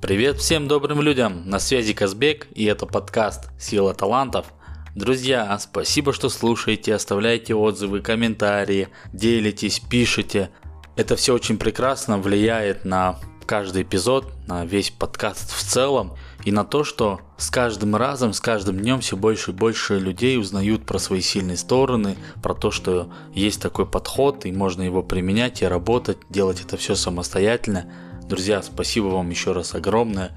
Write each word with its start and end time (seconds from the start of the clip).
Привет 0.00 0.38
всем 0.38 0.66
добрым 0.66 1.02
людям, 1.02 1.42
на 1.44 1.58
связи 1.58 1.92
Казбек 1.92 2.46
и 2.54 2.64
это 2.64 2.86
подкаст 2.86 3.50
«Сила 3.60 3.92
талантов». 3.92 4.46
Друзья, 4.94 5.56
спасибо, 5.60 6.14
что 6.14 6.30
слушаете, 6.30 6.94
оставляете 6.94 7.54
отзывы, 7.54 8.00
комментарии, 8.00 8.88
делитесь, 9.12 9.78
пишите. 9.78 10.48
Это 10.96 11.16
все 11.16 11.34
очень 11.34 11.58
прекрасно 11.58 12.16
влияет 12.16 12.86
на 12.86 13.18
каждый 13.44 13.82
эпизод, 13.82 14.32
на 14.46 14.64
весь 14.64 14.90
подкаст 14.90 15.52
в 15.52 15.62
целом 15.62 16.16
и 16.44 16.50
на 16.50 16.64
то, 16.64 16.82
что 16.82 17.20
с 17.36 17.50
каждым 17.50 17.94
разом, 17.94 18.32
с 18.32 18.40
каждым 18.40 18.78
днем 18.78 19.00
все 19.00 19.18
больше 19.18 19.50
и 19.50 19.54
больше 19.54 19.98
людей 19.98 20.38
узнают 20.38 20.86
про 20.86 20.98
свои 20.98 21.20
сильные 21.20 21.58
стороны, 21.58 22.16
про 22.42 22.54
то, 22.54 22.70
что 22.70 23.12
есть 23.34 23.60
такой 23.60 23.84
подход 23.84 24.46
и 24.46 24.52
можно 24.52 24.82
его 24.82 25.02
применять 25.02 25.60
и 25.60 25.66
работать, 25.66 26.16
делать 26.30 26.62
это 26.62 26.78
все 26.78 26.94
самостоятельно. 26.94 27.92
Друзья, 28.30 28.62
спасибо 28.62 29.06
вам 29.06 29.28
еще 29.30 29.50
раз 29.50 29.74
огромное. 29.74 30.30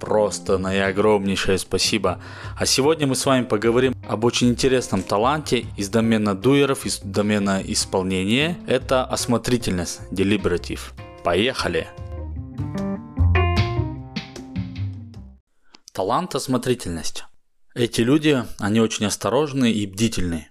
Просто 0.00 0.58
наиогромнейшее 0.58 1.58
спасибо. 1.58 2.20
А 2.58 2.66
сегодня 2.66 3.06
мы 3.06 3.14
с 3.14 3.24
вами 3.24 3.44
поговорим 3.44 3.94
об 4.08 4.24
очень 4.24 4.48
интересном 4.48 5.04
таланте 5.04 5.64
из 5.76 5.88
домена 5.88 6.34
дуеров, 6.34 6.86
из 6.86 6.98
домена 6.98 7.62
исполнения. 7.64 8.58
Это 8.66 9.04
осмотрительность, 9.04 10.00
делибератив. 10.10 10.92
Поехали! 11.22 11.86
Талант 15.92 16.34
осмотрительность. 16.34 17.26
Эти 17.76 18.00
люди, 18.00 18.42
они 18.58 18.80
очень 18.80 19.06
осторожны 19.06 19.70
и 19.70 19.86
бдительны. 19.86 20.48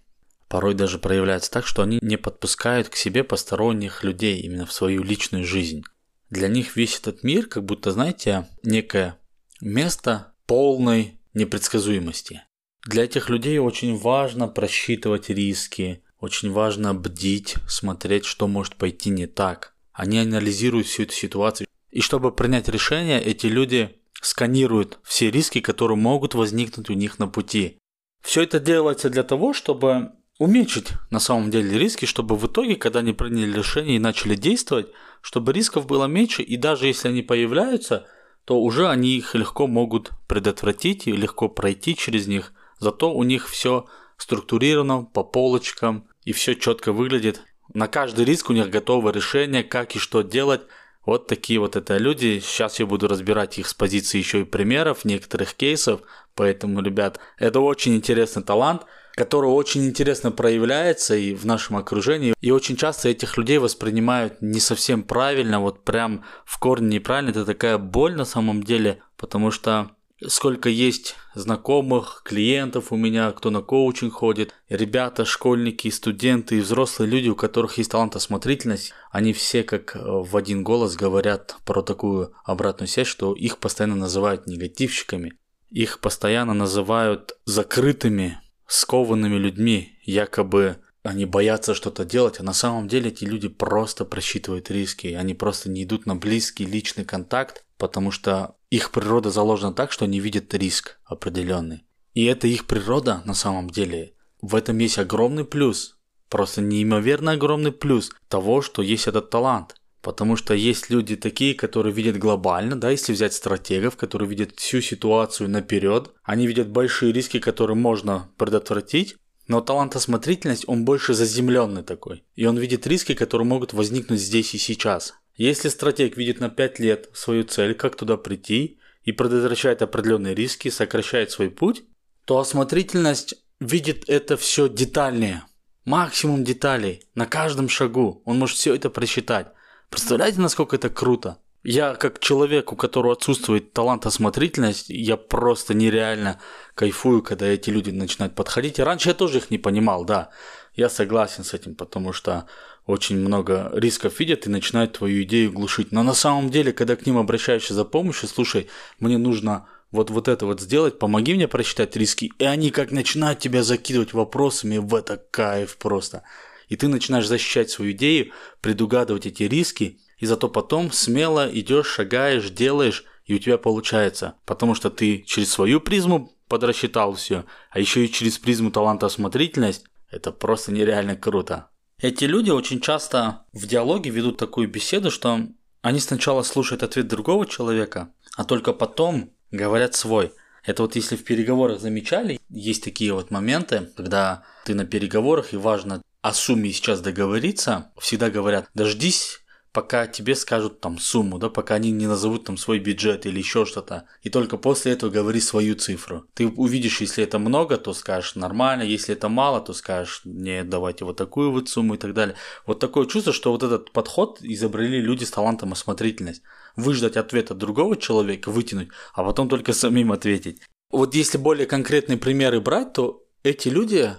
Порой 0.48 0.76
даже 0.76 0.98
проявляются 0.98 1.52
так, 1.52 1.68
что 1.68 1.82
они 1.82 2.00
не 2.02 2.16
подпускают 2.16 2.88
к 2.88 2.96
себе 2.96 3.26
посторонних 3.26 4.06
людей 4.06 4.40
именно 4.40 4.66
в 4.66 4.72
свою 4.72 5.04
личную 5.04 5.44
жизнь. 5.44 5.84
Для 6.30 6.48
них 6.48 6.76
весь 6.76 7.00
этот 7.00 7.24
мир, 7.24 7.48
как 7.48 7.64
будто, 7.64 7.92
знаете, 7.92 8.48
некое 8.64 9.18
место 9.62 10.34
полной 10.46 11.20
непредсказуемости. 11.34 12.44
Для 12.86 13.04
этих 13.04 13.30
людей 13.30 13.58
очень 13.60 13.98
важно 13.98 14.48
просчитывать 14.48 15.30
риски, 15.30 16.04
очень 16.20 16.52
важно 16.52 16.94
бдить, 16.94 17.56
смотреть, 17.68 18.26
что 18.26 18.48
может 18.48 18.76
пойти 18.76 19.10
не 19.10 19.28
так. 19.28 19.76
Они 19.92 20.20
анализируют 20.20 20.88
всю 20.88 21.04
эту 21.04 21.14
ситуацию. 21.14 21.68
И 21.90 22.02
чтобы 22.02 22.32
принять 22.32 22.68
решение, 22.68 23.22
эти 23.22 23.48
люди 23.48 23.96
сканируют 24.22 25.00
все 25.04 25.32
риски, 25.32 25.62
которые 25.62 25.98
могут 25.98 26.34
возникнуть 26.34 26.90
у 26.90 26.94
них 26.94 27.20
на 27.20 27.28
пути. 27.28 27.78
Все 28.22 28.42
это 28.42 28.60
делается 28.60 29.10
для 29.10 29.24
того, 29.24 29.54
чтобы 29.54 30.12
уменьшить 30.40 30.90
на 31.12 31.20
самом 31.20 31.52
деле 31.52 31.78
риски, 31.78 32.06
чтобы 32.06 32.36
в 32.36 32.46
итоге, 32.48 32.76
когда 32.76 33.00
они 33.00 33.14
приняли 33.14 33.56
решение 33.56 33.96
и 33.96 34.00
начали 34.00 34.36
действовать, 34.36 34.88
чтобы 35.26 35.54
рисков 35.54 35.88
было 35.88 36.06
меньше, 36.06 36.44
и 36.44 36.56
даже 36.56 36.86
если 36.86 37.08
они 37.08 37.24
появляются, 37.24 38.06
то 38.46 38.62
уже 38.62 38.88
они 38.88 39.18
их 39.18 39.34
легко 39.34 39.66
могут 39.66 40.12
предотвратить 40.28 41.08
и 41.08 41.12
легко 41.12 41.50
пройти 41.50 41.96
через 41.96 42.28
них. 42.28 42.54
Зато 42.78 43.12
у 43.12 43.24
них 43.24 43.50
все 43.50 43.88
структурировано 44.18 45.02
по 45.02 45.24
полочкам 45.24 46.08
и 46.26 46.32
все 46.32 46.54
четко 46.54 46.94
выглядит. 46.94 47.42
На 47.74 47.88
каждый 47.88 48.24
риск 48.24 48.52
у 48.52 48.54
них 48.54 48.70
готово 48.70 49.10
решение, 49.10 49.64
как 49.64 49.96
и 49.96 50.00
что 50.00 50.22
делать. 50.22 50.62
Вот 51.08 51.26
такие 51.26 51.60
вот 51.60 51.76
это 51.76 51.98
люди. 51.98 52.40
Сейчас 52.40 52.80
я 52.80 52.86
буду 52.86 53.08
разбирать 53.08 53.58
их 53.58 53.68
с 53.68 53.74
позиции 53.74 54.20
еще 54.20 54.42
и 54.42 54.46
примеров, 54.46 55.06
некоторых 55.06 55.56
кейсов. 55.56 56.02
Поэтому, 56.36 56.84
ребят, 56.84 57.20
это 57.40 57.62
очень 57.62 57.96
интересный 57.96 58.44
талант– 58.44 58.84
который 59.16 59.50
очень 59.50 59.86
интересно 59.86 60.32
проявляется 60.32 61.16
и 61.16 61.34
в 61.34 61.46
нашем 61.46 61.78
окружении. 61.78 62.34
И 62.42 62.52
очень 62.52 62.76
часто 62.76 63.10
этих 63.10 63.38
людей 63.38 63.58
воспринимают 63.58 64.42
не 64.42 64.60
совсем 64.60 65.04
правильно, 65.04 65.60
вот 65.60 65.84
прям 65.84 66.24
в 66.46 66.60
корне 66.60 66.98
неправильно. 66.98 67.32
Это 67.32 67.46
такая 67.46 67.78
боль 67.78 68.16
на 68.16 68.26
самом 68.26 68.62
деле, 68.62 69.02
потому 69.18 69.52
что 69.52 69.92
сколько 70.28 70.70
есть 70.70 71.16
знакомых, 71.34 72.22
клиентов 72.26 72.92
у 72.92 72.96
меня, 72.96 73.32
кто 73.32 73.50
на 73.50 73.62
коучинг 73.62 74.14
ходит, 74.14 74.54
ребята, 74.70 75.26
школьники, 75.26 75.90
студенты 75.90 76.58
и 76.58 76.62
взрослые 76.62 77.10
люди, 77.10 77.30
у 77.30 77.36
которых 77.36 77.78
есть 77.78 77.92
талант 77.92 78.16
осмотрительность, 78.16 78.94
они 79.12 79.34
все 79.34 79.64
как 79.64 79.96
в 79.96 80.36
один 80.36 80.64
голос 80.64 80.96
говорят 80.96 81.58
про 81.66 81.82
такую 81.82 82.34
обратную 82.44 82.88
связь, 82.88 83.08
что 83.08 83.34
их 83.34 83.58
постоянно 83.58 83.96
называют 83.96 84.48
негативщиками, 84.48 85.34
их 85.70 86.00
постоянно 86.00 86.54
называют 86.54 87.38
закрытыми, 87.46 88.40
скованными 88.68 89.36
людьми, 89.36 89.98
якобы 90.04 90.78
они 91.04 91.26
боятся 91.26 91.76
что-то 91.76 92.04
делать, 92.04 92.40
а 92.40 92.44
на 92.44 92.54
самом 92.54 92.88
деле 92.88 93.10
эти 93.10 93.26
люди 93.26 93.48
просто 93.48 94.06
просчитывают 94.06 94.72
риски, 94.72 95.08
они 95.08 95.34
просто 95.34 95.70
не 95.70 95.84
идут 95.84 96.06
на 96.06 96.16
близкий 96.16 96.66
личный 96.66 97.06
контакт, 97.06 97.64
потому 97.78 98.12
что 98.12 98.56
их 98.72 98.92
природа 98.92 99.30
заложена 99.30 99.74
так, 99.74 99.92
что 99.92 100.06
они 100.06 100.20
видят 100.20 100.54
риск 100.54 101.00
определенный. 101.06 101.86
И 102.14 102.26
это 102.26 102.48
их 102.48 102.66
природа 102.66 103.22
на 103.26 103.34
самом 103.34 103.70
деле. 103.70 104.14
В 104.42 104.56
этом 104.56 104.78
есть 104.80 104.98
огромный 104.98 105.46
плюс, 105.46 105.98
просто 106.30 106.62
неимоверно 106.62 107.34
огромный 107.34 107.72
плюс 107.72 108.12
того, 108.28 108.62
что 108.62 108.82
есть 108.82 109.08
этот 109.08 109.30
талант– 109.30 109.76
Потому 110.06 110.36
что 110.36 110.54
есть 110.54 110.92
люди 110.92 111.16
такие, 111.16 111.56
которые 111.56 111.92
видят 111.92 112.20
глобально, 112.20 112.76
да, 112.80 112.92
если 112.92 113.12
взять 113.12 113.34
стратегов, 113.34 113.98
которые 113.98 114.30
видят 114.30 114.52
всю 114.60 114.80
ситуацию 114.80 115.50
наперед, 115.50 116.12
они 116.22 116.46
видят 116.46 116.70
большие 116.70 117.12
риски, 117.12 117.40
которые 117.40 117.76
можно 117.76 118.30
предотвратить, 118.38 119.16
но 119.48 119.62
талант 119.62 119.96
осмотрительность, 119.96 120.66
он 120.68 120.86
больше 120.86 121.16
заземленный 121.16 121.82
такой. 121.82 122.24
И 122.36 122.46
он 122.46 122.56
видит 122.60 122.86
риски, 122.86 123.16
которые 123.16 123.48
могут 123.48 123.74
возникнуть 123.74 124.20
здесь 124.20 124.54
и 124.54 124.60
сейчас. 124.60 125.16
Если 125.38 125.70
стратег 125.70 126.18
видит 126.18 126.40
на 126.40 126.50
5 126.50 126.78
лет 126.78 127.10
свою 127.16 127.44
цель, 127.44 127.74
как 127.74 127.96
туда 127.96 128.16
прийти, 128.16 128.78
и 129.06 129.12
предотвращает 129.12 129.82
определенные 129.82 130.36
риски, 130.36 130.70
сокращает 130.70 131.32
свой 131.32 131.50
путь, 131.50 131.84
то 132.26 132.38
осмотрительность 132.38 133.34
видит 133.60 134.04
это 134.08 134.38
все 134.38 134.70
детальнее. 134.70 135.46
Максимум 135.84 136.44
деталей 136.44 137.02
на 137.16 137.26
каждом 137.26 137.70
шагу. 137.70 138.22
Он 138.24 138.38
может 138.38 138.58
все 138.58 138.76
это 138.76 138.92
просчитать. 138.92 139.55
Представляете, 139.96 140.42
насколько 140.42 140.76
это 140.76 140.90
круто? 140.90 141.38
Я 141.64 141.96
как 141.96 142.20
человек, 142.20 142.74
у 142.74 142.76
которого 142.76 143.14
отсутствует 143.14 143.72
талант 143.72 144.06
осмотрительность, 144.06 144.90
я 144.90 145.16
просто 145.16 145.74
нереально 145.74 146.42
кайфую, 146.74 147.24
когда 147.24 147.46
эти 147.46 147.70
люди 147.70 147.92
начинают 147.92 148.36
подходить. 148.36 148.78
И 148.78 148.84
раньше 148.84 149.08
я 149.08 149.16
тоже 149.16 149.38
их 149.38 149.52
не 149.52 149.58
понимал, 149.58 150.04
да. 150.04 150.32
Я 150.74 150.90
согласен 150.90 151.46
с 151.46 151.54
этим, 151.54 151.76
потому 151.76 152.12
что 152.12 152.46
очень 152.86 153.18
много 153.18 153.72
рисков 153.74 154.20
видят 154.20 154.46
и 154.46 154.50
начинают 154.50 154.98
твою 154.98 155.24
идею 155.24 155.54
глушить. 155.54 155.94
Но 155.94 156.04
на 156.04 156.14
самом 156.14 156.50
деле, 156.50 156.74
когда 156.74 156.98
к 156.98 157.06
ним 157.06 157.18
обращаешься 157.18 157.74
за 157.74 157.86
помощью, 157.86 158.28
слушай, 158.28 158.68
мне 159.00 159.18
нужно 159.18 159.66
вот, 159.92 160.10
вот 160.10 160.28
это 160.28 160.46
вот 160.46 160.60
сделать, 160.60 161.00
помоги 161.00 161.36
мне 161.36 161.48
просчитать 161.48 161.96
риски. 161.96 162.34
И 162.38 162.44
они 162.44 162.70
как 162.70 162.92
начинают 162.92 163.40
тебя 163.40 163.64
закидывать 163.64 164.12
вопросами, 164.12 164.78
в 164.78 164.94
это 164.94 165.24
кайф 165.32 165.78
просто 165.78 166.24
и 166.68 166.76
ты 166.76 166.88
начинаешь 166.88 167.28
защищать 167.28 167.70
свою 167.70 167.92
идею, 167.92 168.32
предугадывать 168.62 169.26
эти 169.26 169.44
риски, 169.44 170.00
и 170.18 170.26
зато 170.26 170.50
потом 170.50 170.92
смело 170.92 171.50
идешь, 171.52 171.88
шагаешь, 171.88 172.50
делаешь, 172.50 173.04
и 173.26 173.34
у 173.34 173.40
тебя 173.40 173.58
получается, 173.58 174.36
потому 174.46 174.76
что 174.76 174.90
ты 174.90 175.24
через 175.26 175.52
свою 175.52 175.82
призму 175.82 176.32
подрасчитал 176.48 177.14
все, 177.14 177.46
а 177.72 177.80
еще 177.80 178.06
и 178.06 178.12
через 178.12 178.38
призму 178.38 178.72
таланта 178.72 179.08
осмотрительность, 179.08 179.86
это 180.10 180.32
просто 180.32 180.72
нереально 180.72 181.16
круто. 181.16 181.70
Эти 182.00 182.26
люди 182.26 182.52
очень 182.52 182.82
часто 182.82 183.46
в 183.54 183.66
диалоге 183.68 184.10
ведут 184.10 184.38
такую 184.38 184.70
беседу, 184.70 185.12
что 185.12 185.48
они 185.82 186.00
сначала 186.00 186.44
слушают 186.44 186.84
ответ 186.84 187.08
другого 187.08 187.46
человека, 187.46 188.14
а 188.36 188.44
только 188.44 188.74
потом 188.74 189.32
говорят 189.52 189.96
свой. 189.96 190.34
Это 190.64 190.82
вот 190.82 190.96
если 190.96 191.16
в 191.16 191.24
переговорах 191.24 191.80
замечали, 191.80 192.40
есть 192.50 192.84
такие 192.84 193.14
вот 193.14 193.32
моменты, 193.32 193.92
когда 193.96 194.44
ты 194.66 194.74
на 194.74 194.86
переговорах 194.86 195.54
и 195.54 195.58
важно 195.58 196.02
о 196.26 196.34
сумме 196.34 196.72
сейчас 196.72 197.02
договориться, 197.02 197.92
всегда 198.00 198.32
говорят, 198.32 198.68
дождись 198.74 199.42
пока 199.72 200.08
тебе 200.08 200.34
скажут 200.36 200.80
там 200.80 200.98
сумму, 200.98 201.38
да, 201.38 201.50
пока 201.50 201.76
они 201.76 201.92
не 201.92 202.08
назовут 202.08 202.46
там 202.46 202.58
свой 202.58 202.80
бюджет 202.80 203.28
или 203.28 203.38
еще 203.38 203.66
что-то. 203.66 204.06
И 204.24 204.30
только 204.32 204.58
после 204.58 204.94
этого 204.94 205.12
говори 205.12 205.40
свою 205.40 205.76
цифру. 205.76 206.26
Ты 206.34 206.48
увидишь, 206.48 207.02
если 207.02 207.24
это 207.24 207.38
много, 207.38 207.78
то 207.78 207.94
скажешь 207.94 208.34
нормально, 208.34 208.82
если 208.82 209.14
это 209.14 209.30
мало, 209.30 209.62
то 209.62 209.74
скажешь, 209.74 210.22
нет, 210.24 210.68
давайте 210.68 211.06
вот 211.06 211.16
такую 211.16 211.52
вот 211.52 211.70
сумму 211.70 211.94
и 211.94 211.98
так 212.00 212.16
далее. 212.16 212.36
Вот 212.66 212.80
такое 212.80 213.06
чувство, 213.06 213.32
что 213.32 213.52
вот 213.52 213.62
этот 213.62 213.92
подход 213.92 214.40
изобрели 214.42 215.02
люди 215.02 215.26
с 215.26 215.30
талантом 215.30 215.74
осмотрительность. 215.74 216.42
Выждать 216.76 217.18
ответ 217.18 217.52
от 217.52 217.60
другого 217.60 217.98
человека, 217.98 218.50
вытянуть, 218.50 218.88
а 219.14 219.24
потом 219.24 219.48
только 219.48 219.74
самим 219.74 220.12
ответить. 220.12 220.60
Вот 220.90 221.14
если 221.14 221.38
более 221.38 221.68
конкретные 221.68 222.18
примеры 222.18 222.62
брать, 222.62 222.94
то 222.94 223.24
эти 223.44 223.68
люди 223.68 224.16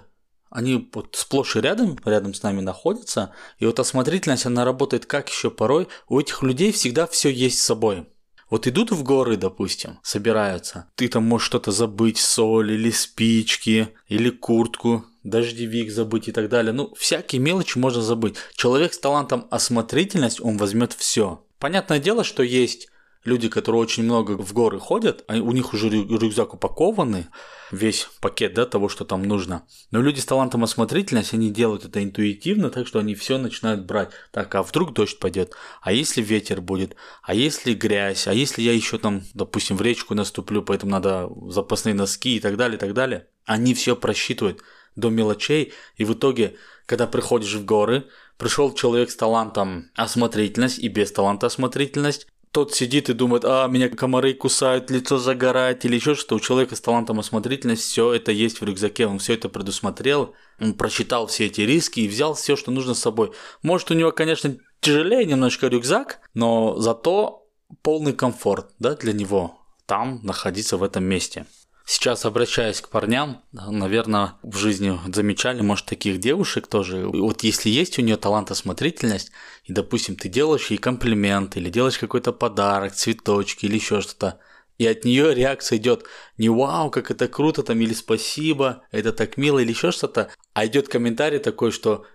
они 0.49 0.89
вот 0.93 1.15
сплошь 1.15 1.55
и 1.55 1.61
рядом, 1.61 1.97
рядом 2.05 2.33
с 2.33 2.43
нами 2.43 2.61
находятся. 2.61 3.33
И 3.59 3.65
вот 3.65 3.79
осмотрительность, 3.79 4.45
она 4.45 4.65
работает 4.65 5.05
как 5.05 5.29
еще 5.29 5.51
порой. 5.51 5.87
У 6.07 6.19
этих 6.19 6.43
людей 6.43 6.71
всегда 6.71 7.07
все 7.07 7.29
есть 7.29 7.59
с 7.59 7.65
собой. 7.65 8.07
Вот 8.49 8.65
идут 8.65 8.91
в 8.91 9.03
горы, 9.03 9.35
допустим, 9.35 9.99
собираются. 10.03 10.89
Ты 10.95 11.09
там 11.09 11.23
можешь 11.25 11.47
что-то 11.47 11.71
забыть, 11.71 12.17
соль 12.17 12.71
или 12.71 12.91
спички, 12.91 13.89
или 14.07 14.29
куртку, 14.29 15.05
дождевик 15.23 15.91
забыть 15.91 16.29
и 16.29 16.31
так 16.31 16.47
далее. 16.47 16.71
Ну, 16.71 16.93
всякие 16.97 17.41
мелочи 17.41 17.77
можно 17.77 18.01
забыть. 18.01 18.35
Человек 18.55 18.93
с 18.93 18.99
талантом 18.99 19.47
осмотрительность, 19.51 20.39
он 20.39 20.55
возьмет 20.57 20.93
все. 20.93 21.43
Понятное 21.59 21.99
дело, 21.99 22.23
что 22.23 22.41
есть 22.41 22.87
люди, 23.23 23.49
которые 23.49 23.81
очень 23.81 24.03
много 24.03 24.37
в 24.37 24.53
горы 24.53 24.79
ходят, 24.79 25.23
у 25.29 25.51
них 25.51 25.73
уже 25.73 25.89
рюкзак 25.89 26.53
упакованный, 26.53 27.27
весь 27.71 28.07
пакет 28.21 28.53
да, 28.53 28.65
того, 28.65 28.89
что 28.89 29.05
там 29.05 29.23
нужно. 29.23 29.67
Но 29.91 30.01
люди 30.01 30.19
с 30.19 30.25
талантом 30.25 30.63
осмотрительности, 30.63 31.35
они 31.35 31.49
делают 31.49 31.85
это 31.85 32.03
интуитивно, 32.03 32.69
так 32.69 32.87
что 32.87 32.99
они 32.99 33.15
все 33.15 33.37
начинают 33.37 33.85
брать. 33.85 34.09
Так, 34.31 34.53
а 34.55 34.63
вдруг 34.63 34.93
дождь 34.93 35.19
пойдет? 35.19 35.53
А 35.81 35.91
если 35.91 36.21
ветер 36.21 36.61
будет? 36.61 36.95
А 37.21 37.33
если 37.33 37.73
грязь? 37.73 38.27
А 38.27 38.33
если 38.33 38.61
я 38.61 38.73
еще 38.73 38.97
там, 38.97 39.23
допустим, 39.33 39.77
в 39.77 39.81
речку 39.81 40.15
наступлю, 40.15 40.63
поэтому 40.63 40.91
надо 40.93 41.29
запасные 41.49 41.95
носки 41.95 42.37
и 42.37 42.39
так 42.39 42.57
далее, 42.57 42.77
и 42.77 42.79
так 42.79 42.93
далее. 42.93 43.27
Они 43.45 43.73
все 43.73 43.95
просчитывают 43.95 44.61
до 44.95 45.09
мелочей, 45.09 45.73
и 45.95 46.05
в 46.05 46.13
итоге, 46.13 46.55
когда 46.85 47.07
приходишь 47.07 47.53
в 47.53 47.65
горы, 47.65 48.07
пришел 48.37 48.73
человек 48.73 49.11
с 49.11 49.15
талантом 49.15 49.91
осмотрительность 49.95 50.79
и 50.79 50.87
без 50.87 51.11
таланта 51.11 51.47
осмотрительность, 51.47 52.27
тот 52.57 52.73
сидит 52.73 53.07
и 53.07 53.13
думает, 53.13 53.45
а, 53.45 53.67
меня 53.67 53.87
комары 53.87 54.33
кусают, 54.33 54.89
лицо 54.89 55.19
загорает 55.19 55.85
или 55.85 55.93
еще 55.93 56.15
что-то. 56.15 56.37
У 56.37 56.39
человека 56.39 56.75
с 56.75 56.81
талантом 56.81 57.19
осмотрительность 57.19 57.83
все 57.83 58.13
это 58.13 58.31
есть 58.31 58.61
в 58.61 58.63
рюкзаке, 58.63 59.05
он 59.05 59.19
все 59.19 59.35
это 59.35 59.47
предусмотрел, 59.47 60.33
он 60.59 60.73
прочитал 60.73 61.27
все 61.27 61.45
эти 61.45 61.61
риски 61.61 61.99
и 61.99 62.07
взял 62.07 62.33
все, 62.33 62.55
что 62.55 62.71
нужно 62.71 62.95
с 62.95 62.99
собой. 62.99 63.31
Может, 63.61 63.91
у 63.91 63.93
него, 63.93 64.11
конечно, 64.11 64.57
тяжелее 64.79 65.25
немножко 65.25 65.67
рюкзак, 65.67 66.19
но 66.33 66.75
зато 66.79 67.47
полный 67.83 68.13
комфорт 68.13 68.71
да, 68.79 68.95
для 68.95 69.13
него 69.13 69.59
там 69.85 70.21
находиться 70.23 70.77
в 70.77 70.83
этом 70.83 71.03
месте. 71.03 71.45
Сейчас 71.89 72.25
обращаясь 72.25 72.81
к 72.81 72.89
парням, 72.89 73.45
наверное, 73.53 74.33
в 74.43 74.57
жизни 74.57 74.99
замечали, 75.07 75.61
может, 75.61 75.85
таких 75.85 76.19
девушек 76.19 76.67
тоже. 76.67 77.07
Вот 77.07 77.43
если 77.43 77.69
есть 77.69 77.97
у 77.97 78.01
нее 78.01 78.17
талант 78.17 78.51
осмотрительность, 78.51 79.31
и, 79.63 79.71
допустим, 79.71 80.17
ты 80.17 80.27
делаешь 80.27 80.67
ей 80.67 80.79
комплимент, 80.79 81.55
или 81.55 81.69
делаешь 81.69 81.97
какой-то 81.97 82.33
подарок, 82.33 82.93
цветочки 82.93 83.67
или 83.67 83.75
еще 83.75 84.01
что-то, 84.01 84.37
и 84.77 84.85
от 84.85 85.05
нее 85.05 85.33
реакция 85.33 85.77
идет 85.77 86.03
не 86.37 86.49
вау, 86.49 86.91
как 86.91 87.09
это 87.09 87.29
круто, 87.29 87.63
там, 87.63 87.79
или 87.79 87.93
спасибо, 87.93 88.83
это 88.91 89.13
так 89.13 89.37
мило, 89.37 89.59
или 89.59 89.69
еще 89.69 89.91
что-то, 89.91 90.29
а 90.53 90.65
идет 90.65 90.89
комментарий 90.89 91.39
такой, 91.39 91.71
что 91.71 92.05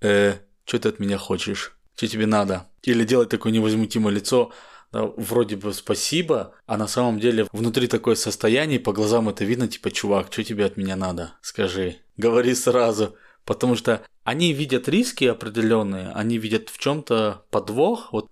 э, 0.00 0.36
что 0.64 0.78
ты 0.78 0.88
от 0.88 1.00
меня 1.00 1.18
хочешь, 1.18 1.78
что 1.94 2.08
тебе 2.08 2.24
надо, 2.24 2.66
или 2.82 3.04
делать 3.04 3.28
такое 3.28 3.52
невозмутимое 3.52 4.14
лицо, 4.14 4.52
вроде 4.92 5.56
бы 5.56 5.72
спасибо, 5.72 6.54
а 6.66 6.76
на 6.76 6.88
самом 6.88 7.20
деле 7.20 7.46
внутри 7.52 7.88
такое 7.88 8.14
состояние, 8.14 8.80
по 8.80 8.92
глазам 8.92 9.28
это 9.28 9.44
видно, 9.44 9.68
типа, 9.68 9.90
чувак, 9.90 10.28
что 10.30 10.44
тебе 10.44 10.64
от 10.64 10.76
меня 10.76 10.96
надо? 10.96 11.34
Скажи, 11.42 11.96
говори 12.16 12.54
сразу. 12.54 13.14
Потому 13.44 13.76
что 13.76 14.02
они 14.24 14.52
видят 14.52 14.88
риски 14.88 15.24
определенные, 15.24 16.10
они 16.12 16.36
видят 16.36 16.68
в 16.68 16.78
чем-то 16.78 17.46
подвох. 17.50 18.12
Вот, 18.12 18.30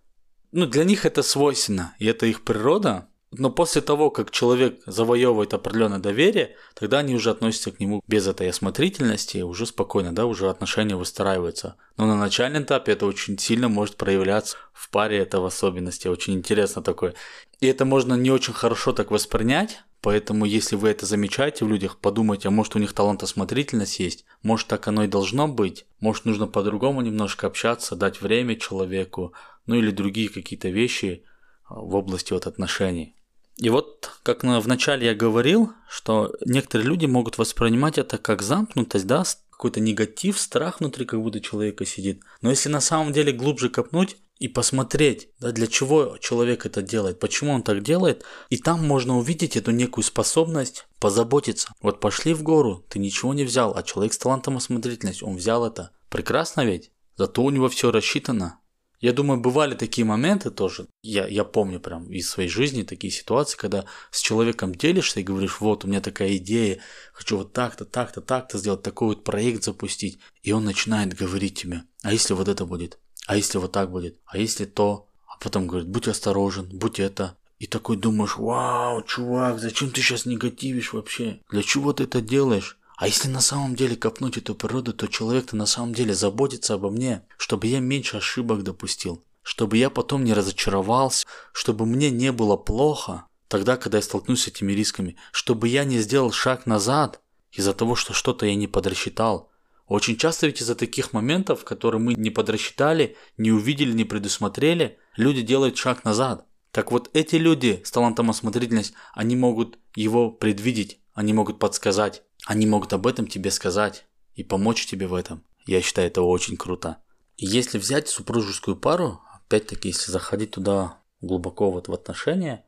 ну, 0.52 0.66
для 0.66 0.84
них 0.84 1.06
это 1.06 1.22
свойственно, 1.22 1.94
и 1.98 2.06
это 2.06 2.26
их 2.26 2.44
природа, 2.44 3.08
но 3.38 3.50
после 3.50 3.82
того, 3.82 4.10
как 4.10 4.30
человек 4.30 4.80
завоевывает 4.86 5.54
определенное 5.54 5.98
доверие, 5.98 6.56
тогда 6.74 6.98
они 6.98 7.14
уже 7.14 7.30
относятся 7.30 7.70
к 7.70 7.80
нему 7.80 8.02
без 8.06 8.26
этой 8.26 8.48
осмотрительности, 8.48 9.38
уже 9.38 9.66
спокойно, 9.66 10.14
да, 10.14 10.26
уже 10.26 10.48
отношения 10.48 10.96
выстраиваются. 10.96 11.76
Но 11.96 12.06
на 12.06 12.16
начальном 12.16 12.62
этапе 12.62 12.92
это 12.92 13.06
очень 13.06 13.38
сильно 13.38 13.68
может 13.68 13.96
проявляться 13.96 14.56
в 14.72 14.90
паре, 14.90 15.18
это 15.18 15.40
в 15.40 15.44
особенности, 15.44 16.08
очень 16.08 16.34
интересно 16.34 16.82
такое. 16.82 17.14
И 17.60 17.66
это 17.66 17.84
можно 17.84 18.14
не 18.14 18.30
очень 18.30 18.52
хорошо 18.52 18.92
так 18.92 19.10
воспринять, 19.10 19.82
Поэтому, 20.02 20.44
если 20.44 20.76
вы 20.76 20.90
это 20.90 21.04
замечаете 21.04 21.64
в 21.64 21.68
людях, 21.68 21.98
подумайте, 21.98 22.46
а 22.46 22.52
может 22.52 22.76
у 22.76 22.78
них 22.78 22.92
талант 22.92 23.24
осмотрительность 23.24 23.98
есть, 23.98 24.24
может 24.40 24.68
так 24.68 24.86
оно 24.86 25.02
и 25.02 25.08
должно 25.08 25.48
быть, 25.48 25.84
может 25.98 26.26
нужно 26.26 26.46
по-другому 26.46 27.00
немножко 27.00 27.48
общаться, 27.48 27.96
дать 27.96 28.20
время 28.20 28.54
человеку, 28.54 29.32
ну 29.66 29.74
или 29.74 29.90
другие 29.90 30.28
какие-то 30.28 30.68
вещи 30.68 31.24
а, 31.64 31.80
в 31.80 31.96
области 31.96 32.32
вот 32.32 32.46
отношений. 32.46 33.15
И 33.58 33.70
вот, 33.70 34.10
как 34.22 34.42
в 34.42 34.68
начале 34.68 35.06
я 35.06 35.14
говорил, 35.14 35.72
что 35.88 36.34
некоторые 36.44 36.88
люди 36.88 37.06
могут 37.06 37.38
воспринимать 37.38 37.96
это 37.96 38.18
как 38.18 38.42
замкнутость, 38.42 39.06
да, 39.06 39.24
какой-то 39.50 39.80
негатив, 39.80 40.38
страх 40.38 40.80
внутри 40.80 41.06
как 41.06 41.22
будто 41.22 41.40
человека 41.40 41.86
сидит. 41.86 42.22
Но 42.42 42.50
если 42.50 42.68
на 42.68 42.80
самом 42.80 43.12
деле 43.12 43.32
глубже 43.32 43.70
копнуть 43.70 44.18
и 44.38 44.48
посмотреть, 44.48 45.30
да, 45.40 45.52
для 45.52 45.66
чего 45.66 46.18
человек 46.20 46.66
это 46.66 46.82
делает, 46.82 47.18
почему 47.18 47.52
он 47.52 47.62
так 47.62 47.82
делает, 47.82 48.22
и 48.50 48.58
там 48.58 48.86
можно 48.86 49.16
увидеть 49.16 49.56
эту 49.56 49.70
некую 49.70 50.04
способность 50.04 50.86
позаботиться. 51.00 51.72
Вот 51.80 52.00
пошли 52.00 52.34
в 52.34 52.42
гору, 52.42 52.84
ты 52.90 52.98
ничего 52.98 53.32
не 53.32 53.44
взял, 53.44 53.74
а 53.74 53.82
человек 53.82 54.12
с 54.12 54.18
талантом 54.18 54.58
осмотрительность, 54.58 55.22
он 55.22 55.36
взял 55.36 55.66
это. 55.66 55.92
Прекрасно 56.10 56.66
ведь? 56.66 56.92
Зато 57.16 57.42
у 57.42 57.48
него 57.48 57.70
все 57.70 57.90
рассчитано. 57.90 58.60
Я 59.00 59.12
думаю, 59.12 59.40
бывали 59.40 59.74
такие 59.74 60.04
моменты 60.04 60.50
тоже. 60.50 60.86
Я, 61.02 61.26
я 61.26 61.44
помню 61.44 61.80
прям 61.80 62.10
из 62.10 62.28
своей 62.30 62.48
жизни 62.48 62.82
такие 62.82 63.12
ситуации, 63.12 63.56
когда 63.56 63.84
с 64.10 64.20
человеком 64.20 64.74
делишься 64.74 65.20
и 65.20 65.24
говоришь, 65.24 65.60
вот 65.60 65.84
у 65.84 65.88
меня 65.88 66.00
такая 66.00 66.36
идея, 66.36 66.80
хочу 67.12 67.36
вот 67.36 67.52
так-то, 67.52 67.84
так-то, 67.84 68.20
так-то 68.20 68.58
сделать, 68.58 68.82
такой 68.82 69.08
вот 69.08 69.24
проект 69.24 69.64
запустить. 69.64 70.18
И 70.42 70.52
он 70.52 70.64
начинает 70.64 71.14
говорить 71.14 71.60
тебе, 71.60 71.82
а 72.02 72.12
если 72.12 72.32
вот 72.34 72.48
это 72.48 72.64
будет? 72.64 72.98
А 73.26 73.36
если 73.36 73.58
вот 73.58 73.72
так 73.72 73.90
будет? 73.90 74.18
А 74.24 74.38
если 74.38 74.64
то? 74.64 75.08
А 75.26 75.36
потом 75.38 75.66
говорит, 75.66 75.88
будь 75.88 76.08
осторожен, 76.08 76.68
будь 76.72 76.98
это. 77.00 77.36
И 77.58 77.66
такой 77.66 77.96
думаешь, 77.96 78.36
вау, 78.36 79.02
чувак, 79.02 79.58
зачем 79.58 79.90
ты 79.90 80.00
сейчас 80.00 80.26
негативишь 80.26 80.92
вообще? 80.92 81.40
Для 81.50 81.62
чего 81.62 81.92
ты 81.92 82.04
это 82.04 82.20
делаешь? 82.20 82.78
А 82.96 83.06
если 83.06 83.28
на 83.28 83.40
самом 83.40 83.76
деле 83.76 83.94
копнуть 83.94 84.38
эту 84.38 84.54
природу, 84.54 84.94
то 84.94 85.06
человек-то 85.06 85.54
на 85.54 85.66
самом 85.66 85.92
деле 85.92 86.14
заботится 86.14 86.74
обо 86.74 86.90
мне, 86.90 87.26
чтобы 87.36 87.66
я 87.66 87.78
меньше 87.78 88.16
ошибок 88.16 88.62
допустил, 88.62 89.22
чтобы 89.42 89.76
я 89.76 89.90
потом 89.90 90.24
не 90.24 90.32
разочаровался, 90.32 91.26
чтобы 91.52 91.84
мне 91.84 92.10
не 92.10 92.32
было 92.32 92.56
плохо, 92.56 93.26
тогда, 93.48 93.76
когда 93.76 93.98
я 93.98 94.02
столкнусь 94.02 94.44
с 94.44 94.48
этими 94.48 94.72
рисками, 94.72 95.16
чтобы 95.30 95.68
я 95.68 95.84
не 95.84 95.98
сделал 95.98 96.32
шаг 96.32 96.64
назад 96.64 97.20
из-за 97.52 97.74
того, 97.74 97.96
что 97.96 98.14
что-то 98.14 98.46
я 98.46 98.54
не 98.54 98.66
подрасчитал. 98.66 99.50
Очень 99.86 100.16
часто 100.16 100.46
ведь 100.46 100.62
из-за 100.62 100.74
таких 100.74 101.12
моментов, 101.12 101.64
которые 101.64 102.00
мы 102.00 102.14
не 102.14 102.30
подрасчитали, 102.30 103.14
не 103.36 103.52
увидели, 103.52 103.92
не 103.92 104.04
предусмотрели, 104.04 104.98
люди 105.16 105.42
делают 105.42 105.76
шаг 105.76 106.04
назад. 106.04 106.46
Так 106.72 106.90
вот 106.92 107.10
эти 107.12 107.36
люди 107.36 107.82
с 107.84 107.90
талантом 107.90 108.30
осмотрительность, 108.30 108.94
они 109.12 109.36
могут 109.36 109.78
его 109.94 110.30
предвидеть, 110.30 110.98
они 111.14 111.34
могут 111.34 111.58
подсказать. 111.58 112.22
Они 112.46 112.64
могут 112.64 112.92
об 112.92 113.08
этом 113.08 113.26
тебе 113.26 113.50
сказать 113.50 114.06
и 114.36 114.44
помочь 114.44 114.86
тебе 114.86 115.08
в 115.08 115.14
этом. 115.14 115.44
Я 115.66 115.82
считаю, 115.82 116.06
это 116.06 116.22
очень 116.22 116.56
круто. 116.56 116.98
если 117.36 117.76
взять 117.76 118.08
супружескую 118.08 118.76
пару, 118.76 119.20
опять-таки, 119.34 119.88
если 119.88 120.12
заходить 120.12 120.52
туда 120.52 121.00
глубоко 121.20 121.72
вот 121.72 121.88
в 121.88 121.92
отношения, 121.92 122.64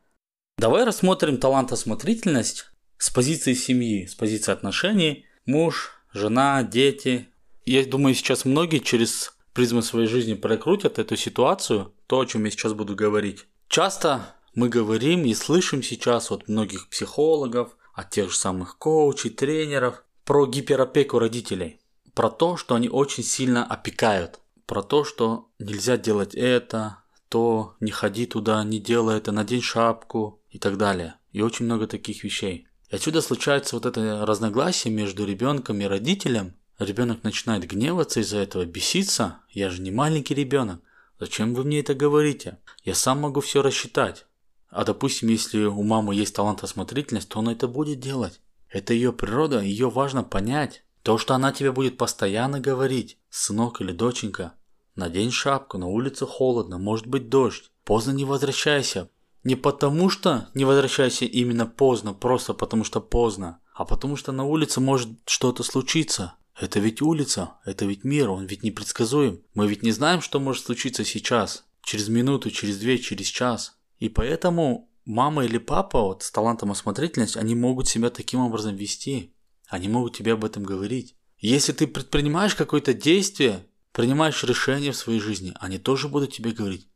давай 0.57 0.83
рассмотрим 0.83 1.37
талант-осмотрительность 1.37 2.65
с 2.97 3.09
позиции 3.09 3.53
семьи, 3.53 4.05
с 4.05 4.15
позиции 4.15 4.51
отношений, 4.51 5.25
муж, 5.45 5.93
жена, 6.13 6.61
дети. 6.63 7.29
Я 7.65 7.85
думаю, 7.85 8.13
сейчас 8.15 8.43
многие 8.43 8.79
через 8.79 9.33
призму 9.53 9.81
своей 9.81 10.07
жизни 10.07 10.33
прокрутят 10.33 10.99
эту 10.99 11.15
ситуацию, 11.15 11.93
то, 12.05 12.19
о 12.19 12.25
чем 12.25 12.43
я 12.43 12.51
сейчас 12.51 12.73
буду 12.73 12.95
говорить. 12.95 13.45
Часто 13.69 14.35
мы 14.53 14.67
говорим 14.67 15.23
и 15.23 15.33
слышим 15.33 15.81
сейчас 15.81 16.31
от 16.31 16.49
многих 16.49 16.89
психологов, 16.89 17.77
от 17.99 18.11
тех 18.11 18.31
же 18.31 18.37
самых 18.37 18.77
коучей, 18.77 19.29
тренеров, 19.29 20.05
про 20.23 20.45
гиперопеку 20.45 21.19
родителей, 21.19 21.81
про 22.13 22.29
то, 22.29 22.55
что 22.55 22.75
они 22.75 22.87
очень 22.87 23.23
сильно 23.23 23.65
опекают, 23.65 24.39
про 24.65 24.81
то, 24.83 25.03
что 25.03 25.49
нельзя 25.59 25.97
делать 25.97 26.33
это, 26.33 26.99
то 27.27 27.75
не 27.81 27.91
ходи 27.91 28.25
туда, 28.25 28.63
не 28.63 28.79
делай 28.79 29.17
это, 29.17 29.33
надень 29.33 29.61
шапку 29.61 30.41
и 30.49 30.59
так 30.59 30.77
далее. 30.77 31.15
И 31.33 31.41
очень 31.41 31.65
много 31.65 31.87
таких 31.87 32.23
вещей. 32.23 32.67
И 32.89 32.95
отсюда 32.95 33.21
случается 33.21 33.75
вот 33.75 33.85
это 33.85 34.25
разногласие 34.25 34.93
между 34.93 35.25
ребенком 35.25 35.81
и 35.81 35.85
родителем. 35.85 36.55
Ребенок 36.79 37.23
начинает 37.23 37.67
гневаться 37.67 38.21
из-за 38.21 38.37
этого, 38.37 38.65
беситься. 38.65 39.39
Я 39.49 39.69
же 39.69 39.81
не 39.81 39.91
маленький 39.91 40.35
ребенок. 40.35 40.81
Зачем 41.19 41.53
вы 41.53 41.65
мне 41.65 41.81
это 41.81 41.93
говорите? 41.95 42.59
Я 42.85 42.95
сам 42.95 43.19
могу 43.19 43.41
все 43.41 43.61
рассчитать. 43.61 44.25
А 44.69 44.83
допустим, 44.83 45.29
если 45.29 45.65
у 45.65 45.81
мамы 45.83 46.15
есть 46.15 46.35
талант 46.35 46.63
осмотрительность, 46.63 47.29
то 47.29 47.39
она 47.39 47.53
это 47.53 47.67
будет 47.67 47.99
делать. 47.99 48.39
Это 48.69 48.93
ее 48.93 49.11
природа, 49.11 49.61
ее 49.61 49.89
важно 49.89 50.23
понять. 50.23 50.83
То, 51.01 51.17
что 51.17 51.33
она 51.33 51.51
тебе 51.51 51.71
будет 51.71 51.97
постоянно 51.97 52.59
говорить, 52.59 53.17
сынок 53.29 53.81
или 53.81 53.91
доченька, 53.91 54.53
надень 54.95 55.31
шапку, 55.31 55.77
на 55.77 55.87
улице 55.87 56.25
холодно, 56.25 56.77
может 56.77 57.07
быть 57.07 57.29
дождь, 57.29 57.71
поздно 57.83 58.11
не 58.11 58.25
возвращайся. 58.25 59.09
Не 59.43 59.55
потому 59.55 60.09
что 60.09 60.49
не 60.53 60.65
возвращайся 60.65 61.25
именно 61.25 61.65
поздно, 61.65 62.13
просто 62.13 62.53
потому 62.53 62.83
что 62.83 62.99
поздно, 62.99 63.59
а 63.73 63.85
потому 63.85 64.17
что 64.17 64.31
на 64.31 64.43
улице 64.43 64.81
может 64.81 65.09
что-то 65.25 65.63
случиться. 65.63 66.33
Это 66.59 66.79
ведь 66.79 67.01
улица, 67.01 67.53
это 67.63 67.85
ведь 67.85 68.03
мир, 68.03 68.29
он 68.29 68.45
ведь 68.45 68.63
непредсказуем. 68.63 69.41
Мы 69.53 69.67
ведь 69.67 69.81
не 69.81 69.93
знаем, 69.93 70.21
что 70.21 70.41
может 70.41 70.65
случиться 70.65 71.05
сейчас, 71.05 71.63
через 71.81 72.09
минуту, 72.09 72.51
через 72.51 72.77
две, 72.77 72.99
через 72.99 73.27
час. 73.27 73.78
И 73.99 74.09
поэтому 74.09 74.89
мама 75.05 75.45
или 75.45 75.57
папа 75.57 76.01
вот, 76.01 76.23
с 76.23 76.31
талантом 76.31 76.71
осмотрительность, 76.71 77.37
они 77.37 77.55
могут 77.55 77.87
себя 77.87 78.09
таким 78.09 78.39
образом 78.39 78.75
вести. 78.75 79.35
Они 79.67 79.87
могут 79.87 80.17
тебе 80.17 80.33
об 80.33 80.43
этом 80.43 80.63
говорить. 80.63 81.15
Если 81.37 81.73
ты 81.73 81.87
предпринимаешь 81.87 82.55
какое-то 82.55 82.93
действие, 82.93 83.65
принимаешь 83.91 84.43
решение 84.43 84.91
в 84.91 84.97
своей 84.97 85.19
жизни, 85.19 85.53
они 85.59 85.77
тоже 85.77 86.07
будут 86.07 86.33
тебе 86.33 86.51
говорить. 86.51 86.87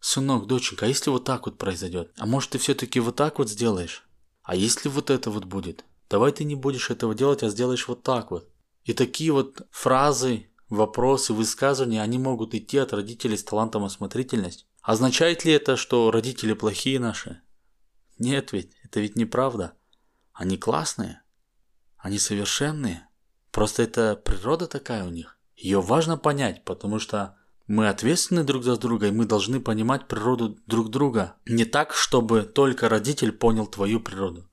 сынок, 0.00 0.46
доченька, 0.46 0.86
а 0.86 0.88
если 0.88 1.10
вот 1.10 1.24
так 1.24 1.46
вот 1.46 1.58
произойдет? 1.58 2.12
А 2.16 2.26
может 2.26 2.50
ты 2.50 2.58
все-таки 2.58 3.00
вот 3.00 3.16
так 3.16 3.38
вот 3.38 3.48
сделаешь? 3.48 4.06
А 4.42 4.54
если 4.54 4.88
вот 4.88 5.10
это 5.10 5.30
вот 5.30 5.44
будет? 5.44 5.84
Давай 6.08 6.32
ты 6.32 6.44
не 6.44 6.54
будешь 6.54 6.90
этого 6.90 7.14
делать, 7.14 7.42
а 7.42 7.48
сделаешь 7.48 7.88
вот 7.88 8.02
так 8.02 8.30
вот. 8.30 8.48
И 8.84 8.92
такие 8.92 9.32
вот 9.32 9.62
фразы, 9.70 10.46
вопросы, 10.68 11.32
высказывания, 11.32 12.02
они 12.02 12.18
могут 12.18 12.54
идти 12.54 12.78
от 12.78 12.92
родителей 12.92 13.36
с 13.36 13.44
талантом 13.44 13.84
осмотрительность. 13.84 14.66
Означает 14.86 15.44
ли 15.44 15.50
это, 15.50 15.76
что 15.76 16.12
родители 16.12 16.52
плохие 16.52 17.00
наши? 17.00 17.42
Нет 18.20 18.52
ведь, 18.52 18.70
это 18.84 19.00
ведь 19.00 19.16
неправда. 19.16 19.72
Они 20.32 20.56
классные, 20.56 21.24
они 21.96 22.20
совершенные. 22.20 23.08
Просто 23.50 23.82
это 23.82 24.14
природа 24.14 24.68
такая 24.68 25.02
у 25.02 25.08
них. 25.08 25.40
Ее 25.56 25.80
важно 25.80 26.16
понять, 26.16 26.64
потому 26.64 27.00
что 27.00 27.36
мы 27.66 27.88
ответственны 27.88 28.44
друг 28.44 28.62
за 28.62 28.76
друга, 28.76 29.08
и 29.08 29.10
мы 29.10 29.26
должны 29.26 29.60
понимать 29.60 30.06
природу 30.06 30.56
друг 30.66 30.88
друга. 30.90 31.34
Не 31.46 31.64
так, 31.64 31.92
чтобы 31.92 32.42
только 32.42 32.88
родитель 32.88 33.32
понял 33.32 33.66
твою 33.66 33.98
природу, 33.98 34.48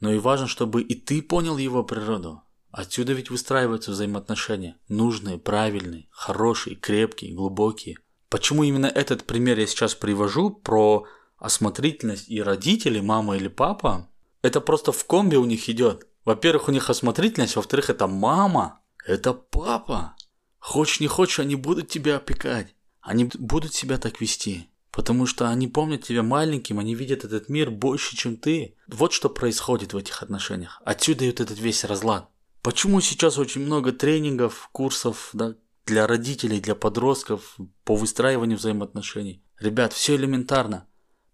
но 0.00 0.12
и 0.12 0.18
важно, 0.18 0.48
чтобы 0.48 0.82
и 0.82 0.96
ты 0.96 1.22
понял 1.22 1.58
его 1.58 1.84
природу. 1.84 2.42
Отсюда 2.72 3.12
ведь 3.12 3.30
выстраиваются 3.30 3.92
взаимоотношения. 3.92 4.80
Нужные, 4.88 5.38
правильные, 5.38 6.08
хорошие, 6.10 6.74
крепкие, 6.74 7.36
глубокие. 7.36 7.98
Почему 8.30 8.62
именно 8.62 8.86
этот 8.86 9.24
пример 9.24 9.58
я 9.58 9.66
сейчас 9.66 9.94
привожу 9.96 10.50
про 10.50 11.04
осмотрительность 11.36 12.28
и 12.30 12.40
родители, 12.40 13.00
мама 13.00 13.36
или 13.36 13.48
папа? 13.48 14.08
Это 14.40 14.60
просто 14.60 14.92
в 14.92 15.04
комбе 15.04 15.36
у 15.36 15.44
них 15.44 15.68
идет. 15.68 16.06
Во-первых, 16.24 16.68
у 16.68 16.72
них 16.72 16.88
осмотрительность, 16.88 17.56
во-вторых, 17.56 17.90
это 17.90 18.06
мама, 18.06 18.80
это 19.04 19.32
папа. 19.32 20.14
Хочешь 20.60 21.00
не 21.00 21.08
хочешь, 21.08 21.40
они 21.40 21.56
будут 21.56 21.88
тебя 21.88 22.16
опекать. 22.16 22.74
Они 23.00 23.24
будут 23.24 23.74
себя 23.74 23.98
так 23.98 24.20
вести. 24.20 24.70
Потому 24.92 25.26
что 25.26 25.48
они 25.48 25.66
помнят 25.66 26.04
тебя 26.04 26.22
маленьким, 26.22 26.78
они 26.78 26.94
видят 26.94 27.24
этот 27.24 27.48
мир 27.48 27.70
больше, 27.70 28.16
чем 28.16 28.36
ты. 28.36 28.76
Вот 28.86 29.12
что 29.12 29.28
происходит 29.28 29.92
в 29.92 29.96
этих 29.96 30.22
отношениях. 30.22 30.80
Отсюда 30.84 31.24
идет 31.24 31.40
этот 31.40 31.58
весь 31.58 31.84
разлад. 31.84 32.28
Почему 32.62 33.00
сейчас 33.00 33.38
очень 33.38 33.62
много 33.62 33.90
тренингов, 33.92 34.68
курсов 34.72 35.30
да, 35.32 35.54
для 35.90 36.06
родителей, 36.06 36.60
для 36.60 36.76
подростков 36.76 37.56
по 37.84 37.96
выстраиванию 37.96 38.56
взаимоотношений? 38.58 39.42
Ребят, 39.58 39.92
все 39.92 40.14
элементарно. 40.14 40.86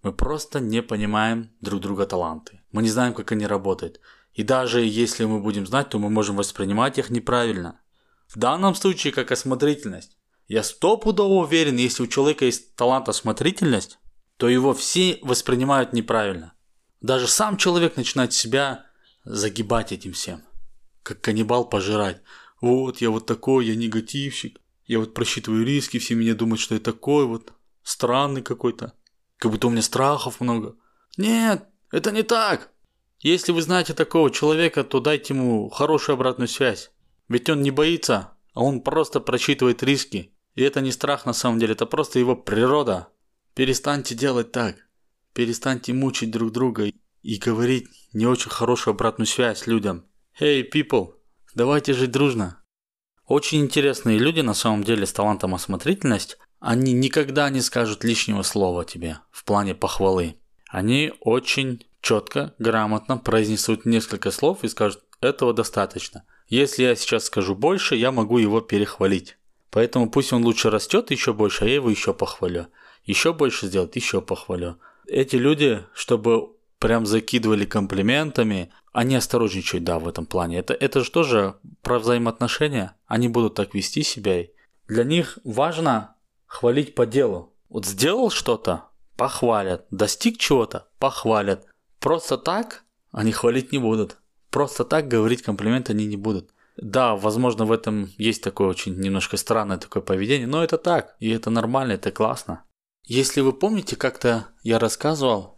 Мы 0.02 0.12
просто 0.12 0.60
не 0.60 0.82
понимаем 0.82 1.50
друг 1.60 1.82
друга 1.82 2.06
таланты. 2.06 2.62
Мы 2.72 2.82
не 2.82 2.88
знаем, 2.88 3.12
как 3.12 3.32
они 3.32 3.46
работают. 3.46 4.00
И 4.32 4.42
даже 4.42 4.80
если 4.80 5.26
мы 5.26 5.40
будем 5.40 5.66
знать, 5.66 5.90
то 5.90 5.98
мы 5.98 6.08
можем 6.08 6.36
воспринимать 6.36 6.96
их 6.96 7.10
неправильно. 7.10 7.80
В 8.28 8.38
данном 8.38 8.74
случае 8.74 9.12
как 9.12 9.30
осмотрительность. 9.30 10.16
Я 10.48 10.62
стопудово 10.62 11.44
уверен, 11.44 11.76
если 11.76 12.04
у 12.04 12.06
человека 12.06 12.46
есть 12.46 12.76
талант 12.76 13.10
осмотрительность, 13.10 13.98
то 14.38 14.48
его 14.48 14.72
все 14.72 15.18
воспринимают 15.22 15.92
неправильно. 15.92 16.54
Даже 17.02 17.28
сам 17.28 17.58
человек 17.58 17.96
начинает 17.96 18.32
себя 18.32 18.86
загибать 19.24 19.92
этим 19.92 20.14
всем. 20.14 20.42
Как 21.02 21.20
каннибал 21.20 21.68
пожирать. 21.68 22.22
Вот, 22.60 23.00
я 23.00 23.10
вот 23.10 23.26
такой, 23.26 23.66
я 23.66 23.74
негативщик. 23.74 24.60
Я 24.86 25.00
вот 25.00 25.14
просчитываю 25.14 25.64
риски, 25.64 25.98
все 25.98 26.14
меня 26.14 26.34
думают, 26.34 26.60
что 26.60 26.74
я 26.74 26.80
такой 26.80 27.26
вот 27.26 27.52
странный 27.82 28.42
какой-то. 28.42 28.94
Как 29.38 29.50
будто 29.50 29.66
у 29.66 29.70
меня 29.70 29.82
страхов 29.82 30.40
много. 30.40 30.76
Нет, 31.16 31.66
это 31.90 32.12
не 32.12 32.22
так. 32.22 32.70
Если 33.20 33.52
вы 33.52 33.62
знаете 33.62 33.94
такого 33.94 34.30
человека, 34.30 34.84
то 34.84 35.00
дайте 35.00 35.34
ему 35.34 35.68
хорошую 35.70 36.14
обратную 36.14 36.48
связь. 36.48 36.90
Ведь 37.28 37.48
он 37.50 37.62
не 37.62 37.70
боится, 37.70 38.32
а 38.54 38.62
он 38.62 38.80
просто 38.80 39.20
просчитывает 39.20 39.82
риски. 39.82 40.32
И 40.54 40.62
это 40.62 40.80
не 40.80 40.92
страх 40.92 41.26
на 41.26 41.32
самом 41.32 41.58
деле, 41.58 41.72
это 41.72 41.86
просто 41.86 42.18
его 42.18 42.36
природа. 42.36 43.08
Перестаньте 43.54 44.14
делать 44.14 44.52
так. 44.52 44.76
Перестаньте 45.32 45.92
мучить 45.92 46.30
друг 46.30 46.52
друга 46.52 46.90
и 47.22 47.36
говорить 47.38 47.88
не 48.12 48.26
очень 48.26 48.50
хорошую 48.50 48.94
обратную 48.94 49.26
связь 49.26 49.66
людям. 49.66 50.06
Hey, 50.38 50.64
people, 50.70 51.15
давайте 51.56 51.94
жить 51.94 52.12
дружно. 52.12 52.62
Очень 53.26 53.62
интересные 53.62 54.18
люди 54.18 54.40
на 54.40 54.54
самом 54.54 54.84
деле 54.84 55.04
с 55.04 55.12
талантом 55.12 55.54
осмотрительность. 55.54 56.38
Они 56.60 56.92
никогда 56.92 57.50
не 57.50 57.60
скажут 57.60 58.04
лишнего 58.04 58.42
слова 58.42 58.84
тебе 58.84 59.18
в 59.32 59.44
плане 59.44 59.74
похвалы. 59.74 60.36
Они 60.68 61.12
очень 61.20 61.84
четко, 62.00 62.54
грамотно 62.58 63.18
произнесут 63.18 63.84
несколько 63.84 64.30
слов 64.30 64.62
и 64.62 64.68
скажут, 64.68 65.02
этого 65.20 65.52
достаточно. 65.52 66.24
Если 66.48 66.84
я 66.84 66.94
сейчас 66.94 67.24
скажу 67.24 67.54
больше, 67.54 67.96
я 67.96 68.12
могу 68.12 68.38
его 68.38 68.60
перехвалить. 68.60 69.36
Поэтому 69.70 70.10
пусть 70.10 70.32
он 70.32 70.44
лучше 70.44 70.70
растет 70.70 71.10
еще 71.10 71.32
больше, 71.32 71.64
а 71.64 71.68
я 71.68 71.74
его 71.76 71.90
еще 71.90 72.14
похвалю. 72.14 72.68
Еще 73.04 73.32
больше 73.32 73.66
сделать, 73.66 73.96
еще 73.96 74.20
похвалю. 74.20 74.78
Эти 75.06 75.36
люди, 75.36 75.84
чтобы 75.94 76.55
прям 76.86 77.06
закидывали 77.06 77.64
комплиментами, 77.64 78.70
они 78.92 79.16
осторожничают, 79.16 79.84
да, 79.84 79.98
в 79.98 80.08
этом 80.08 80.26
плане. 80.26 80.58
Это, 80.58 80.74
это 80.74 81.02
же 81.04 81.10
тоже 81.10 81.56
про 81.82 81.98
взаимоотношения. 81.98 82.94
Они 83.06 83.28
будут 83.28 83.54
так 83.54 83.74
вести 83.74 84.02
себя. 84.02 84.44
Для 84.88 85.04
них 85.04 85.38
важно 85.44 86.16
хвалить 86.46 86.94
по 86.94 87.06
делу. 87.06 87.54
Вот 87.68 87.86
сделал 87.86 88.30
что-то, 88.30 88.84
похвалят. 89.16 89.86
Достиг 89.90 90.38
чего-то, 90.38 90.88
похвалят. 90.98 91.66
Просто 91.98 92.38
так 92.38 92.84
они 93.12 93.32
хвалить 93.32 93.72
не 93.72 93.78
будут 93.78 94.18
просто 94.56 94.86
так 94.86 95.06
говорить 95.06 95.42
комплимент 95.42 95.90
они 95.90 96.06
не 96.06 96.16
будут. 96.16 96.48
Да, 96.78 97.14
возможно, 97.14 97.66
в 97.66 97.72
этом 97.72 98.10
есть 98.16 98.42
такое 98.42 98.68
очень 98.68 98.98
немножко 98.98 99.36
странное 99.36 99.76
такое 99.76 100.02
поведение, 100.02 100.46
но 100.46 100.64
это 100.64 100.78
так, 100.78 101.14
и 101.20 101.28
это 101.28 101.50
нормально, 101.50 101.92
это 101.92 102.10
классно. 102.10 102.62
Если 103.04 103.42
вы 103.42 103.52
помните, 103.52 103.96
как-то 103.96 104.46
я 104.62 104.78
рассказывал, 104.78 105.55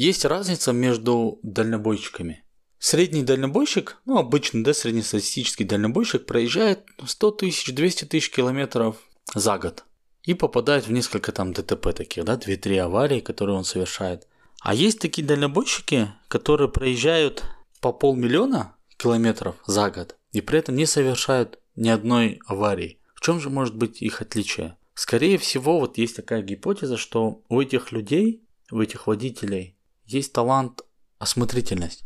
есть 0.00 0.24
разница 0.24 0.72
между 0.72 1.38
дальнобойщиками. 1.42 2.42
Средний 2.78 3.22
дальнобойщик, 3.22 3.98
ну 4.06 4.16
обычный, 4.16 4.62
да, 4.62 4.72
среднестатистический 4.72 5.64
дальнобойщик 5.64 6.24
проезжает 6.24 6.86
100 7.04 7.30
тысяч, 7.32 7.74
200 7.74 8.06
тысяч 8.06 8.30
километров 8.30 8.96
за 9.34 9.58
год 9.58 9.84
и 10.24 10.32
попадает 10.32 10.86
в 10.86 10.92
несколько 10.92 11.32
там 11.32 11.52
ДТП 11.52 11.92
таких, 11.94 12.24
да, 12.24 12.36
2-3 12.36 12.78
аварии, 12.78 13.20
которые 13.20 13.58
он 13.58 13.64
совершает. 13.64 14.26
А 14.62 14.72
есть 14.72 15.00
такие 15.00 15.26
дальнобойщики, 15.26 16.08
которые 16.28 16.70
проезжают 16.70 17.44
по 17.82 17.92
полмиллиона 17.92 18.76
километров 18.96 19.56
за 19.66 19.90
год 19.90 20.16
и 20.32 20.40
при 20.40 20.60
этом 20.60 20.76
не 20.76 20.86
совершают 20.86 21.58
ни 21.76 21.90
одной 21.90 22.40
аварии. 22.46 23.00
В 23.14 23.20
чем 23.20 23.38
же 23.38 23.50
может 23.50 23.76
быть 23.76 24.00
их 24.00 24.22
отличие? 24.22 24.78
Скорее 24.94 25.36
всего, 25.36 25.78
вот 25.78 25.98
есть 25.98 26.16
такая 26.16 26.40
гипотеза, 26.40 26.96
что 26.96 27.42
у 27.50 27.60
этих 27.60 27.92
людей, 27.92 28.46
у 28.70 28.80
этих 28.80 29.06
водителей 29.06 29.76
есть 30.10 30.32
талант 30.32 30.82
осмотрительность, 31.18 32.04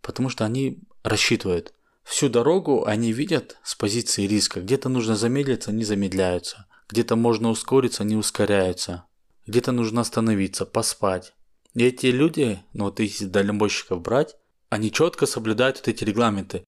потому 0.00 0.28
что 0.28 0.44
они 0.44 0.80
рассчитывают. 1.02 1.74
Всю 2.02 2.28
дорогу 2.28 2.84
они 2.84 3.12
видят 3.12 3.56
с 3.62 3.74
позиции 3.74 4.26
риска. 4.26 4.60
Где-то 4.60 4.88
нужно 4.88 5.16
замедлиться, 5.16 5.70
они 5.70 5.84
замедляются. 5.84 6.66
Где-то 6.88 7.16
можно 7.16 7.50
ускориться, 7.50 8.02
они 8.02 8.16
ускоряются. 8.16 9.04
Где-то 9.46 9.72
нужно 9.72 10.00
остановиться, 10.00 10.66
поспать. 10.66 11.34
И 11.74 11.84
эти 11.84 12.06
люди, 12.06 12.62
ну 12.72 12.84
вот 12.84 13.00
если 13.00 13.26
дальнобойщиков 13.26 14.00
брать, 14.00 14.36
они 14.70 14.90
четко 14.90 15.26
соблюдают 15.26 15.78
вот 15.78 15.88
эти 15.88 16.04
регламенты. 16.04 16.64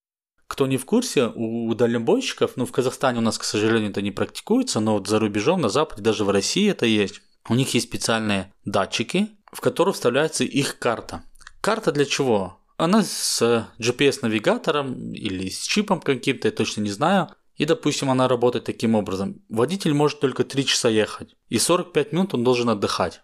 Кто 0.46 0.66
не 0.66 0.76
в 0.76 0.84
курсе, 0.84 1.32
у 1.34 1.74
дальнобойщиков, 1.74 2.56
ну 2.56 2.66
в 2.66 2.72
Казахстане 2.72 3.18
у 3.18 3.22
нас, 3.22 3.38
к 3.38 3.44
сожалению, 3.44 3.90
это 3.90 4.02
не 4.02 4.12
практикуется, 4.12 4.80
но 4.80 4.94
вот 4.94 5.08
за 5.08 5.18
рубежом, 5.18 5.60
на 5.60 5.68
Западе, 5.68 6.02
даже 6.02 6.24
в 6.24 6.30
России 6.30 6.70
это 6.70 6.86
есть. 6.86 7.20
У 7.48 7.54
них 7.54 7.74
есть 7.74 7.88
специальные 7.88 8.52
датчики, 8.64 9.35
в 9.52 9.60
которые 9.60 9.94
вставляется 9.94 10.44
их 10.44 10.78
карта. 10.78 11.22
Карта 11.60 11.92
для 11.92 12.04
чего? 12.04 12.58
Она 12.76 13.02
с 13.02 13.68
GPS-навигатором 13.78 15.12
или 15.12 15.48
с 15.48 15.62
чипом 15.62 16.00
каким-то, 16.00 16.48
я 16.48 16.52
точно 16.52 16.82
не 16.82 16.90
знаю. 16.90 17.28
И, 17.56 17.64
допустим, 17.64 18.10
она 18.10 18.28
работает 18.28 18.66
таким 18.66 18.94
образом. 18.94 19.42
Водитель 19.48 19.94
может 19.94 20.20
только 20.20 20.44
3 20.44 20.66
часа 20.66 20.90
ехать. 20.90 21.36
И 21.48 21.58
45 21.58 22.12
минут 22.12 22.34
он 22.34 22.44
должен 22.44 22.68
отдыхать. 22.68 23.22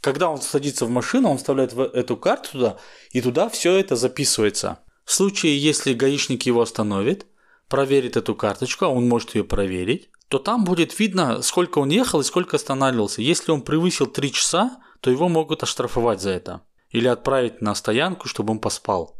Когда 0.00 0.28
он 0.30 0.40
садится 0.40 0.86
в 0.86 0.90
машину, 0.90 1.30
он 1.30 1.38
вставляет 1.38 1.72
эту 1.74 2.16
карту 2.16 2.50
туда, 2.52 2.76
и 3.10 3.20
туда 3.20 3.48
все 3.48 3.74
это 3.74 3.96
записывается. 3.96 4.78
В 5.04 5.12
случае, 5.12 5.58
если 5.58 5.94
гаишник 5.94 6.42
его 6.44 6.60
остановит, 6.60 7.26
проверит 7.68 8.16
эту 8.16 8.34
карточку, 8.34 8.84
а 8.84 8.88
он 8.88 9.08
может 9.08 9.34
ее 9.34 9.44
проверить, 9.44 10.10
то 10.28 10.38
там 10.38 10.64
будет 10.64 10.98
видно, 10.98 11.42
сколько 11.42 11.78
он 11.78 11.90
ехал 11.90 12.20
и 12.20 12.24
сколько 12.24 12.56
останавливался. 12.56 13.22
Если 13.22 13.50
он 13.50 13.62
превысил 13.62 14.06
3 14.06 14.32
часа, 14.32 14.78
то 15.02 15.10
его 15.10 15.28
могут 15.28 15.64
оштрафовать 15.64 16.22
за 16.22 16.30
это. 16.30 16.62
Или 16.90 17.08
отправить 17.08 17.60
на 17.60 17.74
стоянку, 17.74 18.28
чтобы 18.28 18.52
он 18.52 18.60
поспал. 18.60 19.16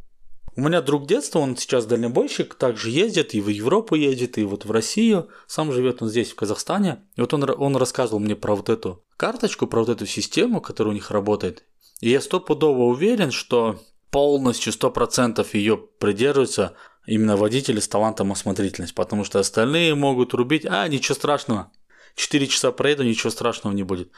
У 0.54 0.60
меня 0.60 0.80
друг 0.80 1.06
детства, 1.06 1.40
он 1.40 1.56
сейчас 1.56 1.86
дальнобойщик, 1.86 2.54
также 2.54 2.90
ездит 2.90 3.34
и 3.34 3.40
в 3.40 3.48
Европу 3.48 3.96
едет, 3.96 4.38
и 4.38 4.44
вот 4.44 4.64
в 4.64 4.70
Россию. 4.70 5.28
Сам 5.46 5.72
живет 5.72 6.00
он 6.00 6.08
здесь, 6.08 6.30
в 6.30 6.36
Казахстане. 6.36 7.02
И 7.16 7.20
вот 7.20 7.34
он, 7.34 7.44
он 7.58 7.76
рассказывал 7.76 8.20
мне 8.20 8.36
про 8.36 8.54
вот 8.54 8.68
эту 8.68 9.02
карточку, 9.16 9.66
про 9.66 9.80
вот 9.80 9.88
эту 9.88 10.06
систему, 10.06 10.60
которая 10.60 10.92
у 10.92 10.94
них 10.94 11.10
работает. 11.10 11.64
И 12.00 12.10
я 12.10 12.20
стопудово 12.20 12.82
уверен, 12.82 13.32
что 13.32 13.80
полностью 14.10 14.72
100% 14.72 15.44
ее 15.54 15.76
придерживаются 15.76 16.74
именно 17.06 17.36
водители 17.36 17.80
с 17.80 17.88
талантом 17.88 18.30
осмотрительность, 18.30 18.94
потому 18.94 19.24
что 19.24 19.40
остальные 19.40 19.96
могут 19.96 20.34
рубить, 20.34 20.64
а 20.64 20.86
ничего 20.86 21.16
страшного, 21.16 21.72
4 22.14 22.46
часа 22.46 22.72
проеду, 22.72 23.02
ничего 23.02 23.30
страшного 23.30 23.74
не 23.74 23.82
будет. 23.82 24.10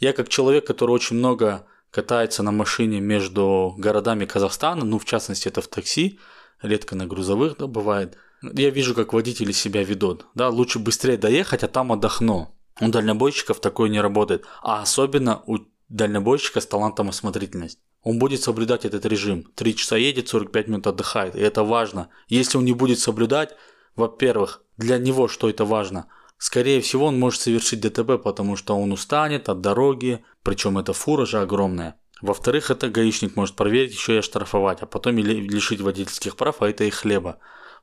Я 0.00 0.12
как 0.12 0.28
человек, 0.28 0.66
который 0.66 0.90
очень 0.90 1.16
много 1.16 1.66
катается 1.90 2.42
на 2.42 2.50
машине 2.50 3.00
между 3.00 3.74
городами 3.78 4.24
Казахстана, 4.24 4.84
ну, 4.84 4.98
в 4.98 5.04
частности, 5.04 5.48
это 5.48 5.60
в 5.60 5.68
такси, 5.68 6.18
редко 6.62 6.96
на 6.96 7.06
грузовых, 7.06 7.56
да, 7.58 7.66
бывает. 7.66 8.16
Я 8.42 8.70
вижу, 8.70 8.94
как 8.94 9.12
водители 9.12 9.52
себя 9.52 9.82
ведут. 9.82 10.26
Да, 10.34 10.48
лучше 10.48 10.78
быстрее 10.78 11.16
доехать, 11.16 11.62
а 11.62 11.68
там 11.68 11.92
отдохну. 11.92 12.54
У 12.80 12.88
дальнобойщиков 12.88 13.60
такое 13.60 13.88
не 13.88 14.00
работает. 14.00 14.44
А 14.62 14.82
особенно 14.82 15.42
у 15.46 15.58
дальнобойщика 15.88 16.60
с 16.60 16.66
талантом 16.66 17.08
осмотрительность. 17.08 17.78
Он 18.02 18.18
будет 18.18 18.42
соблюдать 18.42 18.84
этот 18.84 19.06
режим. 19.06 19.44
Три 19.54 19.74
часа 19.74 19.96
едет, 19.96 20.28
45 20.28 20.68
минут 20.68 20.86
отдыхает. 20.86 21.36
И 21.36 21.40
это 21.40 21.62
важно. 21.62 22.10
Если 22.28 22.58
он 22.58 22.64
не 22.64 22.72
будет 22.72 22.98
соблюдать, 22.98 23.54
во-первых, 23.96 24.62
для 24.76 24.98
него 24.98 25.28
что 25.28 25.48
это 25.48 25.64
важно? 25.64 26.06
Скорее 26.44 26.82
всего, 26.82 27.06
он 27.06 27.18
может 27.18 27.40
совершить 27.40 27.80
ДТП, 27.80 28.22
потому 28.22 28.56
что 28.56 28.76
он 28.76 28.92
устанет 28.92 29.48
от 29.48 29.62
дороги, 29.62 30.22
причем 30.42 30.76
эта 30.76 30.92
фура 30.92 31.24
же 31.24 31.40
огромная. 31.40 31.98
Во-вторых, 32.20 32.70
это 32.70 32.90
гаишник 32.90 33.34
может 33.34 33.56
проверить, 33.56 33.94
еще 33.94 34.16
и 34.16 34.18
оштрафовать, 34.18 34.82
а 34.82 34.86
потом 34.86 35.16
лишить 35.16 35.80
водительских 35.80 36.36
прав, 36.36 36.60
а 36.60 36.68
это 36.68 36.84
и 36.84 36.90
хлеба. 36.90 37.38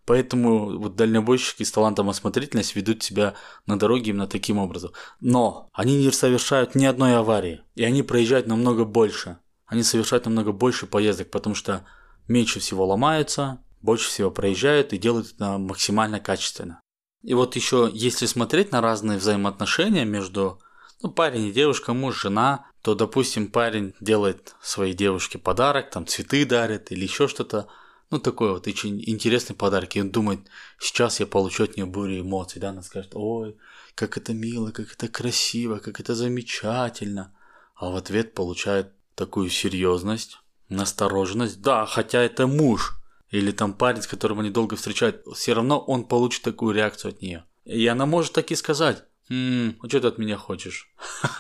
Поэтому 0.06 0.78
вот 0.78 0.96
дальнобойщики 0.96 1.64
с 1.64 1.72
талантом 1.72 2.12
осмотрительность 2.12 2.76
ведут 2.76 3.02
себя 3.02 3.34
на 3.66 3.80
дороге 3.80 4.12
именно 4.12 4.28
таким 4.28 4.60
образом. 4.60 4.92
Но 5.20 5.68
они 5.74 5.98
не 5.98 6.12
совершают 6.12 6.76
ни 6.76 6.86
одной 6.86 7.18
аварии, 7.18 7.64
и 7.74 7.84
они 7.84 8.04
проезжают 8.04 8.46
намного 8.46 8.86
больше. 8.86 9.40
Они 9.66 9.82
совершают 9.82 10.26
намного 10.26 10.52
больше 10.52 10.86
поездок, 10.86 11.32
потому 11.32 11.56
что 11.56 11.84
меньше 12.28 12.60
всего 12.60 12.86
ломаются, 12.86 13.64
больше 13.82 14.08
всего 14.08 14.30
проезжают 14.30 14.94
и 14.94 15.00
делают 15.00 15.34
это 15.34 15.58
максимально 15.58 16.20
качественно. 16.20 16.81
И 17.24 17.34
вот 17.34 17.56
еще, 17.56 17.90
если 17.94 18.26
смотреть 18.26 18.72
на 18.72 18.82
разные 18.82 19.18
взаимоотношения 19.18 20.06
между 20.06 20.60
ну, 21.04 21.12
парень 21.12 21.48
и 21.48 21.52
девушка, 21.52 21.94
муж, 21.94 22.22
жена, 22.22 22.66
то, 22.82 22.96
допустим, 22.96 23.48
парень 23.48 23.94
делает 24.00 24.56
своей 24.62 24.94
девушке 24.94 25.38
подарок, 25.38 25.92
там 25.92 26.08
цветы 26.08 26.46
дарит 26.46 26.92
или 26.92 27.04
еще 27.04 27.28
что-то, 27.28 27.68
ну, 28.10 28.20
такой 28.20 28.52
вот 28.52 28.68
очень 28.68 29.02
интересный 29.08 29.56
подарок. 29.56 29.96
И 29.96 30.02
он 30.02 30.10
думает, 30.10 30.42
сейчас 30.80 31.20
я 31.20 31.28
получу 31.28 31.64
от 31.64 31.78
нее 31.78 31.86
бурю 31.86 32.22
эмоций, 32.22 32.60
да, 32.60 32.70
она 32.70 32.82
скажет, 32.82 33.12
ой, 33.14 33.56
как 33.96 34.18
это 34.18 34.34
мило, 34.34 34.72
как 34.72 34.92
это 34.94 35.08
красиво, 35.08 35.78
как 35.78 36.00
это 36.00 36.16
замечательно. 36.16 37.34
А 37.76 37.90
в 37.90 37.96
ответ 37.96 38.34
получает 38.34 38.92
такую 39.16 39.50
серьезность, 39.50 40.40
настороженность. 40.70 41.62
Да, 41.62 41.86
хотя 41.86 42.22
это 42.22 42.48
муж, 42.48 43.01
или 43.32 43.52
там 43.52 43.74
парень, 43.74 44.02
с 44.02 44.08
которым 44.08 44.42
они 44.42 44.50
долго 44.50 44.76
встречают, 44.76 45.26
все 45.34 45.54
равно 45.54 45.80
он 45.80 46.04
получит 46.04 46.44
такую 46.44 46.76
реакцию 46.76 47.14
от 47.14 47.22
нее. 47.22 47.46
И 47.64 47.88
она 47.88 48.06
может 48.06 48.34
так 48.34 48.52
и 48.52 48.56
сказать, 48.56 49.06
«М, 49.30 49.78
а 49.82 49.88
что 49.88 50.02
ты 50.02 50.08
от 50.08 50.18
меня 50.18 50.38
хочешь? 50.38 50.94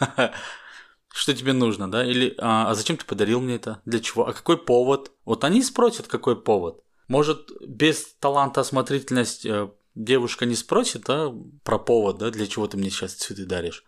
Что 1.13 1.33
тебе 1.33 1.51
нужно, 1.51 1.91
да? 1.91 2.05
Или 2.05 2.35
а, 2.37 2.71
а 2.71 2.73
зачем 2.73 2.95
ты 2.95 3.03
подарил 3.05 3.41
мне 3.41 3.55
это? 3.55 3.81
Для 3.83 3.99
чего? 3.99 4.27
А 4.27 4.31
какой 4.31 4.57
повод? 4.57 5.11
Вот 5.25 5.43
они 5.43 5.61
спросят, 5.61 6.07
какой 6.07 6.41
повод. 6.41 6.85
Может, 7.09 7.51
без 7.67 8.13
таланта 8.13 8.61
осмотрительность 8.61 9.45
э, 9.45 9.69
девушка 9.93 10.45
не 10.45 10.55
спросит 10.55 11.09
а, 11.09 11.35
про 11.65 11.77
повод, 11.77 12.19
да, 12.19 12.31
для 12.31 12.47
чего 12.47 12.65
ты 12.65 12.77
мне 12.77 12.89
сейчас 12.89 13.15
цветы 13.15 13.45
даришь. 13.45 13.83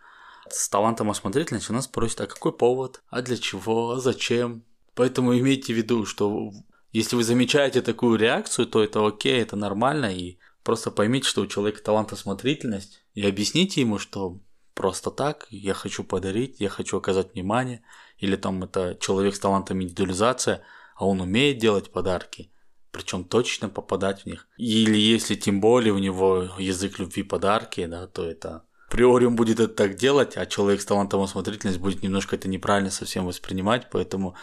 С 0.50 0.68
талантом 0.68 1.10
осмотрительности 1.10 1.70
она 1.70 1.80
спросит, 1.80 2.20
а 2.20 2.26
какой 2.26 2.52
повод? 2.52 3.02
А 3.08 3.22
для 3.22 3.38
чего? 3.38 3.92
А 3.92 4.00
зачем? 4.00 4.62
Поэтому 4.94 5.34
имейте 5.38 5.72
в 5.72 5.76
виду, 5.78 6.04
что 6.04 6.52
если 6.94 7.16
вы 7.16 7.24
замечаете 7.24 7.82
такую 7.82 8.16
реакцию, 8.16 8.66
то 8.66 8.82
это 8.82 9.04
окей, 9.04 9.42
это 9.42 9.56
нормально, 9.56 10.14
и 10.14 10.38
просто 10.62 10.92
поймите, 10.92 11.28
что 11.28 11.42
у 11.42 11.46
человека 11.46 11.82
талант 11.82 12.12
осмотрительность, 12.12 13.04
и 13.14 13.26
объясните 13.26 13.80
ему, 13.80 13.98
что 13.98 14.40
просто 14.74 15.10
так, 15.10 15.48
я 15.50 15.74
хочу 15.74 16.04
подарить, 16.04 16.60
я 16.60 16.68
хочу 16.68 16.96
оказать 16.96 17.34
внимание, 17.34 17.82
или 18.18 18.36
там 18.36 18.62
это 18.62 18.96
человек 19.00 19.34
с 19.34 19.40
талантом 19.40 19.82
индивидуализация, 19.82 20.62
а 20.94 21.06
он 21.06 21.20
умеет 21.20 21.58
делать 21.58 21.90
подарки, 21.90 22.52
причем 22.92 23.24
точно 23.24 23.68
попадать 23.68 24.22
в 24.22 24.26
них. 24.26 24.46
Или 24.56 24.96
если 24.96 25.34
тем 25.34 25.60
более 25.60 25.92
у 25.92 25.98
него 25.98 26.48
язык 26.58 27.00
любви 27.00 27.24
подарки, 27.24 27.84
да, 27.86 28.06
то 28.06 28.24
это 28.24 28.64
априори 28.86 29.24
он 29.24 29.34
будет 29.34 29.58
это 29.58 29.74
так 29.74 29.96
делать, 29.96 30.36
а 30.36 30.46
человек 30.46 30.80
с 30.80 30.86
талантом 30.86 31.22
осмотрительность 31.22 31.80
будет 31.80 32.04
немножко 32.04 32.36
это 32.36 32.46
неправильно 32.46 32.90
совсем 32.90 33.26
воспринимать, 33.26 33.88
поэтому 33.90 34.36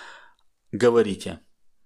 говорите. 0.73 1.39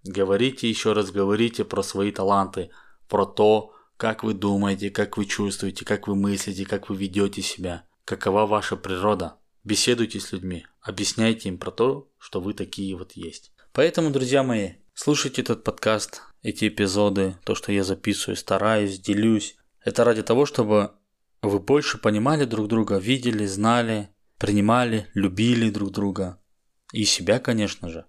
Говорите 0.05 0.69
еще 0.69 0.93
раз, 0.93 1.09
говорите 1.09 1.65
про 1.65 1.81
свои 1.81 2.11
таланты, 2.11 2.69
про 3.07 3.25
то, 3.25 3.73
как 3.97 4.23
вы 4.23 4.35
думаете, 4.35 4.91
как 4.91 5.17
вы 5.17 5.25
чувствуете, 5.25 5.83
как 5.83 6.07
вы 6.07 6.15
мыслите, 6.15 6.63
как 6.65 6.89
вы 6.89 6.95
ведете 6.95 7.41
себя, 7.41 7.85
какова 8.05 8.45
ваша 8.45 8.75
природа. 8.77 9.37
Беседуйте 9.63 10.19
с 10.19 10.31
людьми, 10.31 10.67
объясняйте 10.79 11.49
им 11.49 11.57
про 11.57 11.71
то, 11.71 12.07
что 12.19 12.39
вы 12.39 12.53
такие 12.53 12.95
вот 12.95 13.13
есть. 13.13 13.51
Поэтому, 13.73 14.11
друзья 14.11 14.43
мои, 14.43 14.73
слушайте 14.93 15.41
этот 15.41 15.63
подкаст, 15.63 16.21
эти 16.43 16.67
эпизоды, 16.67 17.37
то, 17.43 17.55
что 17.55 17.71
я 17.71 17.83
записываю, 17.83 18.37
стараюсь, 18.37 18.99
делюсь. 18.99 19.57
Это 19.83 20.03
ради 20.03 20.21
того, 20.21 20.45
чтобы 20.45 20.91
вы 21.41 21.59
больше 21.59 21.97
понимали 21.97 22.45
друг 22.45 22.67
друга, 22.67 22.97
видели, 22.97 23.47
знали, 23.47 24.09
принимали, 24.37 25.07
любили 25.15 25.71
друг 25.71 25.89
друга. 25.91 26.39
И 26.93 27.05
себя, 27.05 27.39
конечно 27.39 27.89
же. 27.89 28.05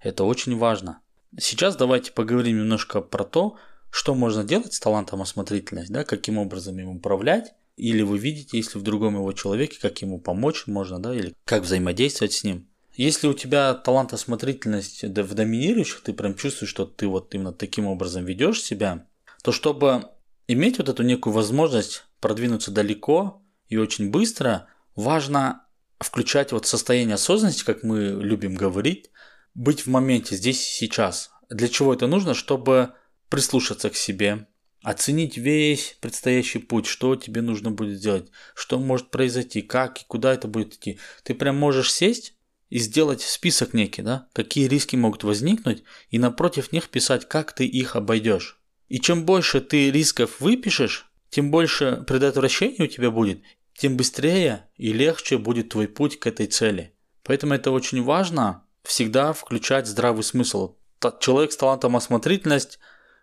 Это 0.00 0.24
очень 0.24 0.56
важно. 0.56 1.02
Сейчас 1.38 1.76
давайте 1.76 2.12
поговорим 2.12 2.58
немножко 2.58 3.00
про 3.00 3.24
то, 3.24 3.56
что 3.90 4.14
можно 4.14 4.44
делать 4.44 4.74
с 4.74 4.80
талантом 4.80 5.22
осмотрительность, 5.22 5.90
да, 5.90 6.04
каким 6.04 6.38
образом 6.38 6.78
им 6.78 6.88
управлять, 6.90 7.54
или 7.76 8.02
вы 8.02 8.18
видите, 8.18 8.56
если 8.56 8.78
в 8.78 8.82
другом 8.82 9.16
его 9.16 9.32
человеке, 9.32 9.78
как 9.80 10.00
ему 10.02 10.20
помочь 10.20 10.66
можно, 10.66 11.00
да, 11.00 11.14
или 11.14 11.34
как 11.44 11.62
взаимодействовать 11.62 12.32
с 12.32 12.44
ним. 12.44 12.68
Если 12.94 13.26
у 13.26 13.34
тебя 13.34 13.74
талант 13.74 14.12
осмотрительность 14.12 15.02
в 15.02 15.34
доминирующих, 15.34 16.02
ты 16.02 16.12
прям 16.12 16.36
чувствуешь, 16.36 16.70
что 16.70 16.86
ты 16.86 17.08
вот 17.08 17.34
именно 17.34 17.52
таким 17.52 17.86
образом 17.86 18.24
ведешь 18.24 18.62
себя, 18.62 19.06
то 19.42 19.50
чтобы 19.50 20.10
иметь 20.46 20.78
вот 20.78 20.88
эту 20.88 21.02
некую 21.02 21.32
возможность 21.32 22.04
продвинуться 22.20 22.70
далеко 22.70 23.42
и 23.68 23.76
очень 23.76 24.10
быстро, 24.10 24.68
важно 24.94 25.66
включать 25.98 26.52
вот 26.52 26.66
состояние 26.66 27.14
осознанности, 27.14 27.64
как 27.64 27.82
мы 27.82 28.18
любим 28.20 28.54
говорить, 28.54 29.10
быть 29.54 29.86
в 29.86 29.88
моменте 29.88 30.36
здесь 30.36 30.60
и 30.60 30.78
сейчас. 30.86 31.30
Для 31.48 31.68
чего 31.68 31.94
это 31.94 32.06
нужно? 32.06 32.34
Чтобы 32.34 32.94
прислушаться 33.28 33.90
к 33.90 33.96
себе, 33.96 34.46
оценить 34.82 35.36
весь 35.36 35.96
предстоящий 36.00 36.58
путь, 36.58 36.86
что 36.86 37.16
тебе 37.16 37.40
нужно 37.40 37.70
будет 37.70 37.98
сделать, 37.98 38.30
что 38.54 38.78
может 38.78 39.10
произойти, 39.10 39.62
как 39.62 40.02
и 40.02 40.04
куда 40.06 40.34
это 40.34 40.46
будет 40.46 40.74
идти. 40.74 40.98
Ты 41.22 41.34
прям 41.34 41.56
можешь 41.56 41.92
сесть 41.92 42.34
и 42.68 42.78
сделать 42.78 43.22
список 43.22 43.72
некий, 43.72 44.02
да, 44.02 44.28
какие 44.32 44.68
риски 44.68 44.96
могут 44.96 45.24
возникнуть, 45.24 45.84
и 46.10 46.18
напротив 46.18 46.72
них 46.72 46.88
писать, 46.90 47.28
как 47.28 47.54
ты 47.54 47.66
их 47.66 47.96
обойдешь. 47.96 48.60
И 48.88 49.00
чем 49.00 49.24
больше 49.24 49.60
ты 49.60 49.90
рисков 49.90 50.40
выпишешь, 50.40 51.06
тем 51.30 51.50
больше 51.50 52.04
предотвращений 52.06 52.84
у 52.84 52.86
тебя 52.86 53.10
будет, 53.10 53.42
тем 53.76 53.96
быстрее 53.96 54.68
и 54.76 54.92
легче 54.92 55.38
будет 55.38 55.70
твой 55.70 55.88
путь 55.88 56.18
к 56.18 56.26
этой 56.26 56.46
цели. 56.46 56.94
Поэтому 57.22 57.54
это 57.54 57.70
очень 57.70 58.02
важно 58.02 58.63
всегда 58.84 59.32
включать 59.32 59.86
здравый 59.86 60.22
смысл. 60.22 60.76
Человек 61.20 61.52
с 61.52 61.56
талантом 61.56 61.96
осмотрительность 61.96 62.78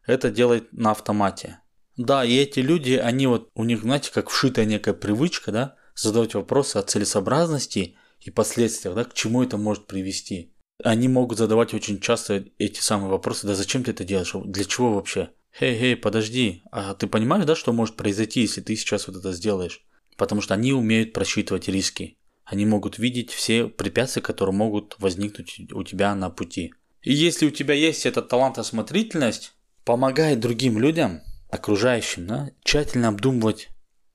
это 0.06 0.30
делает 0.30 0.72
на 0.74 0.92
автомате. 0.92 1.60
Да, 1.98 2.26
и 2.26 2.36
эти 2.36 2.60
люди, 2.60 2.94
они 2.94 3.28
вот, 3.28 3.50
у 3.54 3.64
них, 3.64 3.82
знаете, 3.82 4.12
как 4.14 4.30
вшитая 4.30 4.66
некая 4.66 4.94
привычка, 4.94 5.52
да, 5.52 5.76
задавать 5.96 6.34
вопросы 6.34 6.78
о 6.78 6.84
целесообразности 6.84 7.96
и 8.20 8.32
последствиях, 8.32 8.96
да, 8.96 9.04
к 9.04 9.14
чему 9.14 9.44
это 9.44 9.58
может 9.58 9.88
привести. 9.88 10.54
Они 10.84 11.08
могут 11.08 11.38
задавать 11.38 11.74
очень 11.74 12.00
часто 12.00 12.46
эти 12.58 12.80
самые 12.80 13.10
вопросы, 13.10 13.46
да 13.46 13.56
зачем 13.56 13.84
ты 13.84 13.92
это 13.92 14.04
делаешь, 14.04 14.34
для 14.46 14.64
чего 14.64 14.94
вообще? 14.94 15.30
Хей, 15.58 15.78
хей, 15.78 15.96
подожди, 15.96 16.64
а 16.72 16.94
ты 16.96 17.08
понимаешь, 17.08 17.46
да, 17.46 17.56
что 17.56 17.74
может 17.74 17.98
произойти, 17.98 18.42
если 18.42 18.62
ты 18.62 18.76
сейчас 18.76 19.08
вот 19.08 19.18
это 19.18 19.34
сделаешь? 19.34 19.86
Потому 20.18 20.42
что 20.42 20.54
они 20.54 20.74
умеют 20.74 21.14
просчитывать 21.14 21.68
риски. 21.68 22.18
Они 22.46 22.66
могут 22.66 22.98
видеть 22.98 23.32
все 23.32 23.68
препятствия, 23.68 24.22
которые 24.22 24.56
могут 24.56 24.96
возникнуть 25.00 25.72
у 25.72 25.84
тебя 25.84 26.14
на 26.16 26.30
пути. 26.30 26.74
И 27.02 27.14
если 27.14 27.46
у 27.46 27.52
тебя 27.52 27.74
есть 27.74 28.06
этот 28.06 28.30
талант 28.30 28.58
осмотрительность, 28.58 29.54
помогает 29.86 30.40
другим 30.40 30.80
людям, 30.80 31.22
окружающим, 31.50 32.28
да, 32.28 32.52
тщательно 32.64 33.10
обдумывать 33.10 33.70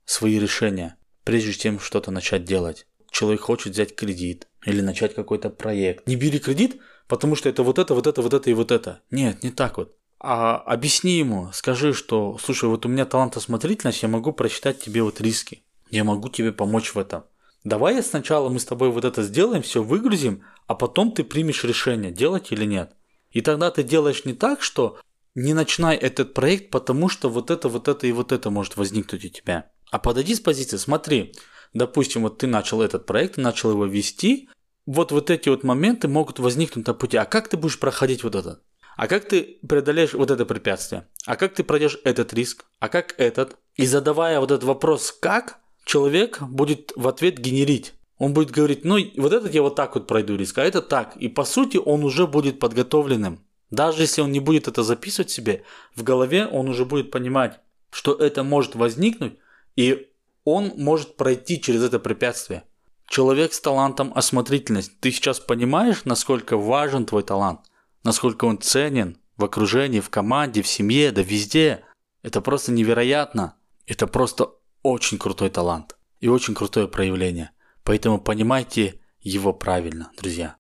свои 0.04 0.38
решения, 0.38 0.96
прежде 1.24 1.52
чем 1.52 1.80
что-то 1.80 2.10
начать 2.10 2.44
делать. 2.44 2.86
Человек 3.10 3.40
хочет 3.42 3.72
взять 3.72 3.94
кредит 3.94 4.46
или 4.64 4.80
начать 4.80 5.14
какой-то 5.14 5.50
проект. 5.50 6.06
Не 6.06 6.16
бери 6.16 6.38
кредит, 6.38 6.80
потому 7.08 7.34
что 7.34 7.48
это 7.48 7.62
вот 7.62 7.78
это, 7.78 7.94
вот 7.94 8.06
это, 8.06 8.22
вот 8.22 8.34
это 8.34 8.50
и 8.50 8.54
вот 8.54 8.70
это. 8.70 9.02
Нет, 9.10 9.42
не 9.42 9.50
так 9.50 9.78
вот. 9.78 9.96
А 10.18 10.56
объясни 10.56 11.18
ему, 11.18 11.50
скажи, 11.52 11.92
что, 11.92 12.38
слушай, 12.38 12.68
вот 12.68 12.86
у 12.86 12.88
меня 12.88 13.04
талант 13.04 13.36
осмотрительность, 13.36 14.02
я 14.02 14.08
могу 14.08 14.32
просчитать 14.32 14.80
тебе 14.80 15.02
вот 15.02 15.20
риски. 15.20 15.62
Я 15.90 16.04
могу 16.04 16.28
тебе 16.28 16.52
помочь 16.52 16.94
в 16.94 16.98
этом. 16.98 17.24
Давай 17.66 18.00
сначала 18.00 18.48
мы 18.48 18.60
с 18.60 18.64
тобой 18.64 18.90
вот 18.90 19.04
это 19.04 19.24
сделаем, 19.24 19.60
все 19.60 19.82
выгрузим, 19.82 20.44
а 20.68 20.76
потом 20.76 21.10
ты 21.10 21.24
примешь 21.24 21.64
решение, 21.64 22.12
делать 22.12 22.52
или 22.52 22.64
нет. 22.64 22.92
И 23.32 23.40
тогда 23.40 23.72
ты 23.72 23.82
делаешь 23.82 24.24
не 24.24 24.34
так, 24.34 24.62
что 24.62 25.00
не 25.34 25.52
начинай 25.52 25.96
этот 25.96 26.32
проект, 26.32 26.70
потому 26.70 27.08
что 27.08 27.28
вот 27.28 27.50
это, 27.50 27.68
вот 27.68 27.88
это 27.88 28.06
и 28.06 28.12
вот 28.12 28.30
это 28.30 28.50
может 28.50 28.76
возникнуть 28.76 29.24
у 29.24 29.28
тебя. 29.28 29.68
А 29.90 29.98
подойди 29.98 30.36
с 30.36 30.40
позиции, 30.40 30.76
смотри, 30.76 31.34
допустим, 31.74 32.22
вот 32.22 32.38
ты 32.38 32.46
начал 32.46 32.82
этот 32.82 33.04
проект, 33.04 33.36
начал 33.36 33.72
его 33.72 33.84
вести, 33.86 34.48
вот 34.86 35.10
вот 35.10 35.30
эти 35.30 35.48
вот 35.48 35.64
моменты 35.64 36.06
могут 36.06 36.38
возникнуть 36.38 36.86
на 36.86 36.94
пути. 36.94 37.16
А 37.16 37.24
как 37.24 37.48
ты 37.48 37.56
будешь 37.56 37.80
проходить 37.80 38.22
вот 38.22 38.36
это? 38.36 38.60
А 38.96 39.08
как 39.08 39.26
ты 39.26 39.58
преодолеешь 39.68 40.14
вот 40.14 40.30
это 40.30 40.46
препятствие? 40.46 41.08
А 41.24 41.34
как 41.34 41.54
ты 41.54 41.64
пройдешь 41.64 41.98
этот 42.04 42.32
риск? 42.32 42.64
А 42.78 42.88
как 42.88 43.16
этот? 43.18 43.56
И 43.74 43.86
задавая 43.86 44.38
вот 44.38 44.52
этот 44.52 44.62
вопрос 44.62 45.10
«как?», 45.10 45.58
человек 45.86 46.42
будет 46.42 46.92
в 46.96 47.08
ответ 47.08 47.38
генерить. 47.38 47.94
Он 48.18 48.34
будет 48.34 48.50
говорить, 48.50 48.84
ну 48.84 48.98
вот 49.16 49.32
этот 49.32 49.54
я 49.54 49.62
вот 49.62 49.76
так 49.76 49.94
вот 49.94 50.06
пройду 50.06 50.36
риск, 50.36 50.58
а 50.58 50.64
это 50.64 50.82
так. 50.82 51.16
И 51.16 51.28
по 51.28 51.44
сути 51.44 51.78
он 51.78 52.04
уже 52.04 52.26
будет 52.26 52.58
подготовленным. 52.58 53.40
Даже 53.70 54.02
если 54.02 54.20
он 54.20 54.32
не 54.32 54.40
будет 54.40 54.68
это 54.68 54.82
записывать 54.82 55.30
себе, 55.30 55.62
в 55.94 56.02
голове 56.02 56.46
он 56.46 56.68
уже 56.68 56.84
будет 56.84 57.10
понимать, 57.10 57.60
что 57.90 58.14
это 58.14 58.42
может 58.42 58.74
возникнуть, 58.74 59.34
и 59.76 60.08
он 60.44 60.72
может 60.76 61.16
пройти 61.16 61.60
через 61.60 61.82
это 61.82 61.98
препятствие. 61.98 62.64
Человек 63.08 63.52
с 63.52 63.60
талантом 63.60 64.12
осмотрительность. 64.14 64.98
Ты 65.00 65.12
сейчас 65.12 65.38
понимаешь, 65.38 66.04
насколько 66.04 66.56
важен 66.56 67.06
твой 67.06 67.22
талант, 67.22 67.60
насколько 68.02 68.46
он 68.46 68.60
ценен 68.60 69.18
в 69.36 69.44
окружении, 69.44 70.00
в 70.00 70.10
команде, 70.10 70.62
в 70.62 70.68
семье, 70.68 71.12
да 71.12 71.22
везде. 71.22 71.84
Это 72.22 72.40
просто 72.40 72.72
невероятно. 72.72 73.54
Это 73.86 74.06
просто 74.06 74.50
очень 74.90 75.18
крутой 75.18 75.50
талант 75.50 75.96
и 76.20 76.28
очень 76.28 76.54
крутое 76.54 76.88
проявление. 76.88 77.50
Поэтому 77.84 78.20
понимайте 78.20 79.00
его 79.20 79.52
правильно, 79.52 80.10
друзья. 80.16 80.56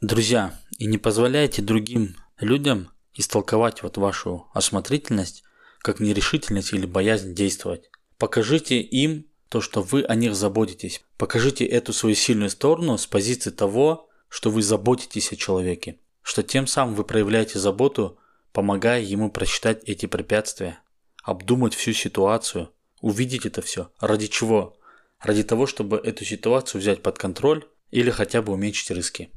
Друзья, 0.00 0.58
и 0.78 0.86
не 0.86 0.98
позволяйте 0.98 1.62
другим 1.62 2.16
людям 2.38 2.90
истолковать 3.14 3.82
вот 3.82 3.96
вашу 3.96 4.48
осмотрительность 4.52 5.42
как 5.80 6.00
нерешительность 6.00 6.72
или 6.72 6.86
боязнь 6.86 7.34
действовать. 7.34 7.90
Покажите 8.18 8.80
им 8.80 9.26
то, 9.48 9.60
что 9.60 9.82
вы 9.82 10.02
о 10.02 10.14
них 10.14 10.34
заботитесь. 10.34 11.02
Покажите 11.16 11.64
эту 11.64 11.92
свою 11.92 12.14
сильную 12.14 12.50
сторону 12.50 12.98
с 12.98 13.06
позиции 13.06 13.50
того, 13.50 14.08
что 14.28 14.50
вы 14.50 14.62
заботитесь 14.62 15.32
о 15.32 15.36
человеке. 15.36 16.00
Что 16.22 16.42
тем 16.42 16.66
самым 16.66 16.94
вы 16.94 17.04
проявляете 17.04 17.58
заботу, 17.58 18.18
помогая 18.52 19.00
ему 19.00 19.30
просчитать 19.30 19.84
эти 19.84 20.06
препятствия, 20.06 20.80
обдумать 21.22 21.74
всю 21.74 21.92
ситуацию, 21.92 22.70
увидеть 23.06 23.46
это 23.46 23.62
все. 23.62 23.92
Ради 24.00 24.26
чего? 24.26 24.76
Ради 25.20 25.44
того, 25.44 25.66
чтобы 25.66 25.96
эту 25.96 26.24
ситуацию 26.24 26.80
взять 26.80 27.02
под 27.02 27.18
контроль 27.18 27.64
или 27.92 28.10
хотя 28.10 28.42
бы 28.42 28.52
уменьшить 28.52 28.90
риски. 28.90 29.30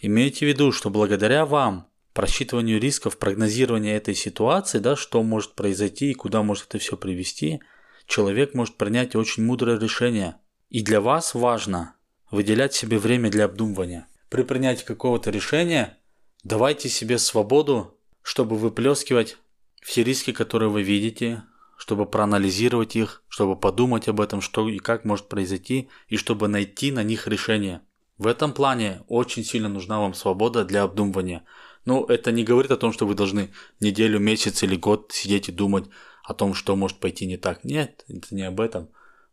Имейте 0.00 0.46
в 0.46 0.48
виду, 0.48 0.70
что 0.70 0.90
благодаря 0.90 1.44
вам, 1.44 1.88
просчитыванию 2.12 2.80
рисков, 2.80 3.18
прогнозированию 3.18 3.96
этой 3.96 4.14
ситуации, 4.14 4.78
да, 4.78 4.94
что 4.94 5.24
может 5.24 5.56
произойти 5.56 6.12
и 6.12 6.14
куда 6.14 6.44
может 6.44 6.66
это 6.68 6.78
все 6.78 6.96
привести, 6.96 7.60
человек 8.06 8.54
может 8.54 8.76
принять 8.76 9.16
очень 9.16 9.44
мудрое 9.44 9.78
решение. 9.78 10.36
И 10.68 10.82
для 10.82 11.00
вас 11.00 11.34
важно 11.34 11.96
выделять 12.30 12.74
себе 12.74 12.98
время 12.98 13.28
для 13.28 13.46
обдумывания. 13.46 14.06
При 14.28 14.42
принятии 14.42 14.84
какого-то 14.84 15.30
решения 15.30 15.98
давайте 16.44 16.88
себе 16.88 17.18
свободу, 17.18 17.98
чтобы 18.22 18.56
выплескивать 18.56 19.36
все 19.82 20.04
риски, 20.04 20.32
которые 20.32 20.68
вы 20.70 20.82
видите, 20.82 21.42
чтобы 21.76 22.06
проанализировать 22.06 22.96
их, 22.96 23.22
чтобы 23.28 23.56
подумать 23.56 24.08
об 24.08 24.20
этом, 24.20 24.40
что 24.40 24.68
и 24.68 24.78
как 24.78 25.04
может 25.04 25.28
произойти, 25.28 25.88
и 26.08 26.16
чтобы 26.16 26.48
найти 26.48 26.90
на 26.90 27.02
них 27.02 27.28
решение. 27.28 27.82
В 28.18 28.26
этом 28.26 28.52
плане 28.52 29.02
очень 29.08 29.44
сильно 29.44 29.68
нужна 29.68 30.00
вам 30.00 30.14
свобода 30.14 30.64
для 30.64 30.82
обдумывания. 30.82 31.44
Но 31.84 32.04
это 32.08 32.32
не 32.32 32.44
говорит 32.44 32.70
о 32.70 32.76
том, 32.76 32.92
что 32.92 33.06
вы 33.06 33.14
должны 33.14 33.52
неделю, 33.78 34.18
месяц 34.18 34.62
или 34.62 34.74
год 34.74 35.12
сидеть 35.12 35.48
и 35.48 35.52
думать 35.52 35.84
о 36.24 36.34
том, 36.34 36.54
что 36.54 36.74
может 36.74 36.98
пойти 36.98 37.26
не 37.26 37.36
так. 37.36 37.62
Нет, 37.62 38.04
это 38.08 38.34
не 38.34 38.42
об 38.42 38.60
этом. 38.60 38.88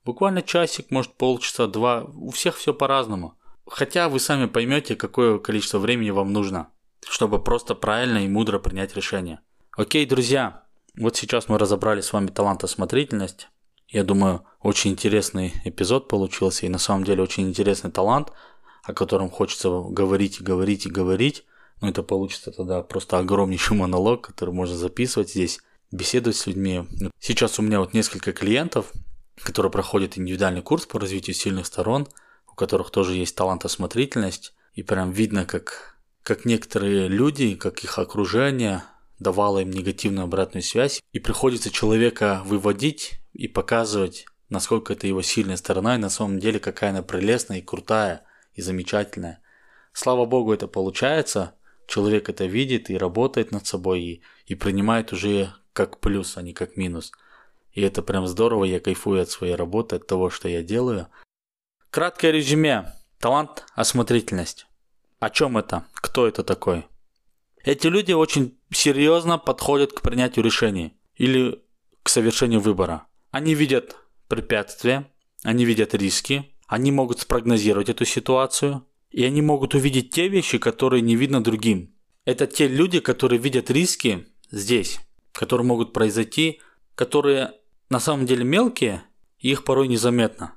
Буквально 0.05 0.41
часик, 0.41 0.91
может 0.91 1.13
полчаса, 1.13 1.67
два. 1.67 2.03
У 2.03 2.29
всех 2.31 2.57
все 2.57 2.73
по-разному. 2.73 3.37
Хотя 3.65 4.09
вы 4.09 4.19
сами 4.19 4.47
поймете, 4.47 4.95
какое 4.95 5.39
количество 5.39 5.79
времени 5.79 6.09
вам 6.09 6.33
нужно, 6.33 6.69
чтобы 7.07 7.41
просто 7.41 7.73
правильно 7.73 8.19
и 8.19 8.27
мудро 8.27 8.59
принять 8.59 8.95
решение. 8.95 9.39
Окей, 9.75 10.05
друзья, 10.05 10.62
вот 10.97 11.15
сейчас 11.15 11.49
мы 11.49 11.57
разобрали 11.57 12.01
с 12.01 12.13
вами 12.13 12.27
талант 12.27 12.63
осмотрительность. 12.63 13.47
Я 13.87 14.03
думаю, 14.03 14.43
очень 14.61 14.91
интересный 14.91 15.53
эпизод 15.65 16.07
получился 16.07 16.65
и 16.65 16.69
на 16.69 16.77
самом 16.77 17.03
деле 17.03 17.23
очень 17.23 17.47
интересный 17.47 17.91
талант, 17.91 18.31
о 18.83 18.93
котором 18.93 19.29
хочется 19.29 19.69
говорить 19.69 20.39
и 20.39 20.43
говорить 20.43 20.85
и 20.85 20.89
говорить. 20.89 21.45
Но 21.81 21.89
это 21.89 22.03
получится 22.03 22.51
тогда 22.51 22.81
просто 22.81 23.19
огромнейший 23.19 23.75
монолог, 23.77 24.21
который 24.21 24.53
можно 24.53 24.75
записывать 24.75 25.29
здесь, 25.29 25.59
беседовать 25.91 26.37
с 26.37 26.47
людьми. 26.47 26.87
Сейчас 27.19 27.59
у 27.59 27.61
меня 27.61 27.79
вот 27.79 27.93
несколько 27.93 28.31
клиентов, 28.31 28.91
которые 29.41 29.71
проходят 29.71 30.17
индивидуальный 30.17 30.61
курс 30.61 30.85
по 30.85 30.99
развитию 30.99 31.35
сильных 31.35 31.65
сторон, 31.65 32.07
у 32.51 32.55
которых 32.55 32.91
тоже 32.91 33.15
есть 33.15 33.35
талант 33.35 33.65
осмотрительность. 33.65 34.53
И 34.73 34.83
прям 34.83 35.11
видно, 35.11 35.45
как, 35.45 35.97
как 36.23 36.45
некоторые 36.45 37.07
люди, 37.07 37.55
как 37.55 37.83
их 37.83 37.99
окружение, 37.99 38.83
давала 39.23 39.59
им 39.59 39.71
негативную 39.71 40.25
обратную 40.25 40.61
связь, 40.61 41.01
и 41.11 41.19
приходится 41.19 41.71
человека 41.71 42.41
выводить 42.45 43.21
и 43.33 43.47
показывать, 43.47 44.25
насколько 44.49 44.93
это 44.93 45.07
его 45.07 45.21
сильная 45.21 45.57
сторона, 45.57 45.95
и 45.95 45.99
на 45.99 46.09
самом 46.09 46.39
деле 46.39 46.59
какая 46.59 46.91
она 46.91 47.01
прелестная 47.01 47.59
и 47.59 47.61
крутая, 47.61 48.23
и 48.53 48.61
замечательная. 48.61 49.41
Слава 49.93 50.25
богу, 50.25 50.53
это 50.53 50.67
получается, 50.67 51.55
человек 51.87 52.29
это 52.29 52.45
видит 52.45 52.89
и 52.89 52.97
работает 52.97 53.51
над 53.51 53.65
собой, 53.65 54.01
и, 54.01 54.21
и 54.45 54.55
принимает 54.55 55.11
уже 55.11 55.53
как 55.73 55.99
плюс, 55.99 56.37
а 56.37 56.41
не 56.41 56.53
как 56.53 56.77
минус. 56.77 57.11
И 57.71 57.81
это 57.81 58.03
прям 58.03 58.27
здорово, 58.27 58.65
я 58.65 58.79
кайфую 58.79 59.21
от 59.21 59.29
своей 59.29 59.55
работы, 59.55 59.95
от 59.95 60.05
того, 60.05 60.29
что 60.29 60.47
я 60.47 60.61
делаю. 60.61 61.07
Краткое 61.89 62.31
резюме. 62.31 62.93
Талант, 63.19 63.65
осмотрительность. 63.73 64.67
О 65.19 65.29
чем 65.29 65.57
это? 65.57 65.85
Кто 65.95 66.27
это 66.27 66.43
такой? 66.43 66.85
Эти 67.63 67.87
люди 67.87 68.11
очень 68.11 68.57
серьезно 68.73 69.37
подходят 69.37 69.93
к 69.93 70.01
принятию 70.01 70.45
решений 70.45 70.93
или 71.15 71.61
к 72.01 72.09
совершению 72.09 72.59
выбора. 72.59 73.07
Они 73.31 73.53
видят 73.55 73.95
препятствия, 74.27 75.09
они 75.43 75.65
видят 75.65 75.93
риски, 75.93 76.53
они 76.67 76.91
могут 76.91 77.19
спрогнозировать 77.19 77.89
эту 77.89 78.05
ситуацию, 78.05 78.85
и 79.11 79.23
они 79.23 79.41
могут 79.41 79.75
увидеть 79.75 80.11
те 80.11 80.27
вещи, 80.27 80.57
которые 80.57 81.01
не 81.01 81.15
видно 81.15 81.43
другим. 81.43 81.93
Это 82.25 82.47
те 82.47 82.67
люди, 82.67 82.99
которые 82.99 83.39
видят 83.39 83.69
риски 83.69 84.27
здесь, 84.49 84.99
которые 85.31 85.67
могут 85.67 85.93
произойти, 85.93 86.61
которые 86.95 87.53
на 87.89 87.99
самом 87.99 88.25
деле 88.25 88.43
мелкие, 88.43 89.03
и 89.39 89.51
их 89.51 89.65
порой 89.65 89.87
незаметно. 89.87 90.55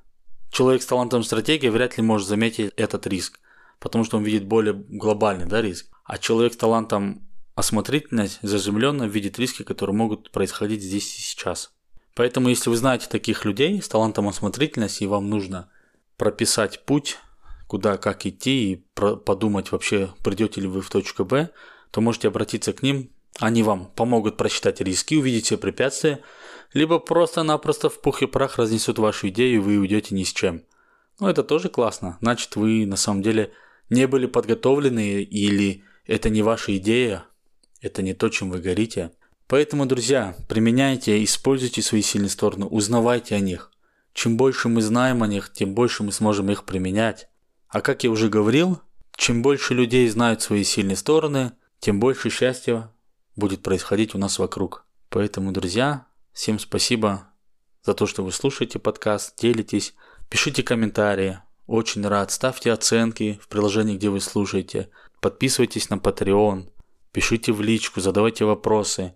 Человек 0.50 0.82
с 0.82 0.86
талантом 0.86 1.22
стратегии 1.22 1.68
вряд 1.68 1.96
ли 1.96 2.02
может 2.02 2.28
заметить 2.28 2.72
этот 2.76 3.06
риск, 3.06 3.40
потому 3.78 4.04
что 4.04 4.16
он 4.16 4.22
видит 4.22 4.46
более 4.46 4.74
глобальный 4.74 5.46
да, 5.46 5.60
риск. 5.60 5.88
А 6.04 6.18
человек 6.18 6.54
с 6.54 6.56
талантом 6.56 7.28
осмотрительность 7.56 8.38
заземленно 8.42 9.04
видит 9.04 9.38
риски, 9.38 9.64
которые 9.64 9.96
могут 9.96 10.30
происходить 10.30 10.82
здесь 10.82 11.18
и 11.18 11.22
сейчас. 11.22 11.72
Поэтому, 12.14 12.48
если 12.48 12.70
вы 12.70 12.76
знаете 12.76 13.08
таких 13.08 13.44
людей 13.44 13.82
с 13.82 13.88
талантом 13.88 14.28
осмотрительности, 14.28 15.04
и 15.04 15.08
вам 15.08 15.28
нужно 15.28 15.68
прописать 16.16 16.84
путь, 16.84 17.18
куда, 17.66 17.96
как 17.96 18.24
идти, 18.26 18.72
и 18.72 18.76
подумать 18.94 19.72
вообще, 19.72 20.10
придете 20.22 20.60
ли 20.60 20.68
вы 20.68 20.82
в 20.82 20.90
точку 20.90 21.24
Б, 21.24 21.50
то 21.90 22.00
можете 22.00 22.28
обратиться 22.28 22.72
к 22.72 22.82
ним. 22.82 23.10
Они 23.38 23.62
вам 23.62 23.86
помогут 23.86 24.36
просчитать 24.36 24.80
риски, 24.80 25.14
увидеть 25.14 25.46
все 25.46 25.58
препятствия, 25.58 26.20
либо 26.72 26.98
просто-напросто 26.98 27.90
в 27.90 28.00
пух 28.00 28.22
и 28.22 28.26
прах 28.26 28.56
разнесут 28.58 28.98
вашу 28.98 29.28
идею, 29.28 29.56
и 29.56 29.58
вы 29.58 29.78
уйдете 29.78 30.14
ни 30.14 30.24
с 30.24 30.32
чем. 30.32 30.62
Ну, 31.20 31.28
это 31.28 31.42
тоже 31.42 31.68
классно. 31.68 32.18
Значит, 32.20 32.56
вы 32.56 32.86
на 32.86 32.96
самом 32.96 33.22
деле 33.22 33.52
не 33.88 34.06
были 34.06 34.26
подготовлены 34.26 35.22
или 35.22 35.84
это 36.06 36.30
не 36.30 36.42
ваша 36.42 36.76
идея, 36.76 37.24
это 37.80 38.02
не 38.02 38.14
то, 38.14 38.28
чем 38.28 38.50
вы 38.50 38.58
горите. 38.58 39.12
Поэтому, 39.46 39.86
друзья, 39.86 40.36
применяйте, 40.48 41.22
используйте 41.22 41.82
свои 41.82 42.02
сильные 42.02 42.30
стороны, 42.30 42.66
узнавайте 42.66 43.34
о 43.34 43.40
них. 43.40 43.70
Чем 44.12 44.36
больше 44.36 44.68
мы 44.68 44.82
знаем 44.82 45.22
о 45.22 45.26
них, 45.26 45.52
тем 45.52 45.74
больше 45.74 46.02
мы 46.02 46.10
сможем 46.10 46.50
их 46.50 46.64
применять. 46.64 47.28
А 47.68 47.80
как 47.80 48.02
я 48.02 48.10
уже 48.10 48.28
говорил, 48.28 48.80
чем 49.14 49.42
больше 49.42 49.74
людей 49.74 50.08
знают 50.08 50.42
свои 50.42 50.64
сильные 50.64 50.96
стороны, 50.96 51.52
тем 51.78 52.00
больше 52.00 52.30
счастья 52.30 52.92
будет 53.36 53.62
происходить 53.62 54.14
у 54.14 54.18
нас 54.18 54.38
вокруг. 54.38 54.86
Поэтому, 55.10 55.52
друзья, 55.52 56.06
всем 56.32 56.58
спасибо 56.58 57.28
за 57.84 57.94
то, 57.94 58.06
что 58.06 58.24
вы 58.24 58.32
слушаете 58.32 58.78
подкаст, 58.78 59.38
делитесь, 59.40 59.94
пишите 60.28 60.62
комментарии. 60.62 61.40
Очень 61.66 62.06
рад. 62.06 62.30
Ставьте 62.30 62.72
оценки 62.72 63.40
в 63.42 63.48
приложении, 63.48 63.96
где 63.96 64.08
вы 64.08 64.20
слушаете. 64.20 64.88
Подписывайтесь 65.20 65.90
на 65.90 65.94
Patreon, 65.94 66.70
пишите 67.16 67.50
в 67.50 67.62
личку, 67.62 68.02
задавайте 68.02 68.44
вопросы. 68.44 69.14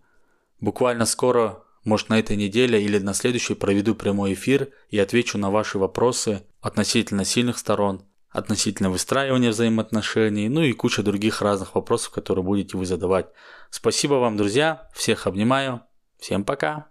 Буквально 0.59 1.05
скоро, 1.05 1.65
может 1.85 2.09
на 2.09 2.19
этой 2.19 2.35
неделе 2.35 2.83
или 2.83 2.97
на 2.97 3.13
следующей 3.13 3.53
проведу 3.53 3.95
прямой 3.95 4.33
эфир 4.33 4.71
и 4.89 4.99
отвечу 4.99 5.37
на 5.37 5.51
ваши 5.51 5.79
вопросы 5.79 6.43
относительно 6.63 7.27
сильных 7.27 7.59
сторон, 7.59 8.01
относительно 8.31 8.89
выстраивания 8.89 9.51
взаимоотношений, 9.51 10.49
ну 10.49 10.63
и 10.63 10.73
куча 10.73 11.03
других 11.03 11.43
разных 11.43 11.75
вопросов, 11.75 12.13
которые 12.13 12.43
будете 12.43 12.79
вы 12.79 12.87
задавать. 12.87 13.27
Спасибо 13.69 14.15
вам, 14.15 14.39
друзья, 14.39 14.89
всех 14.95 15.27
обнимаю, 15.27 15.83
всем 16.19 16.43
пока! 16.45 16.87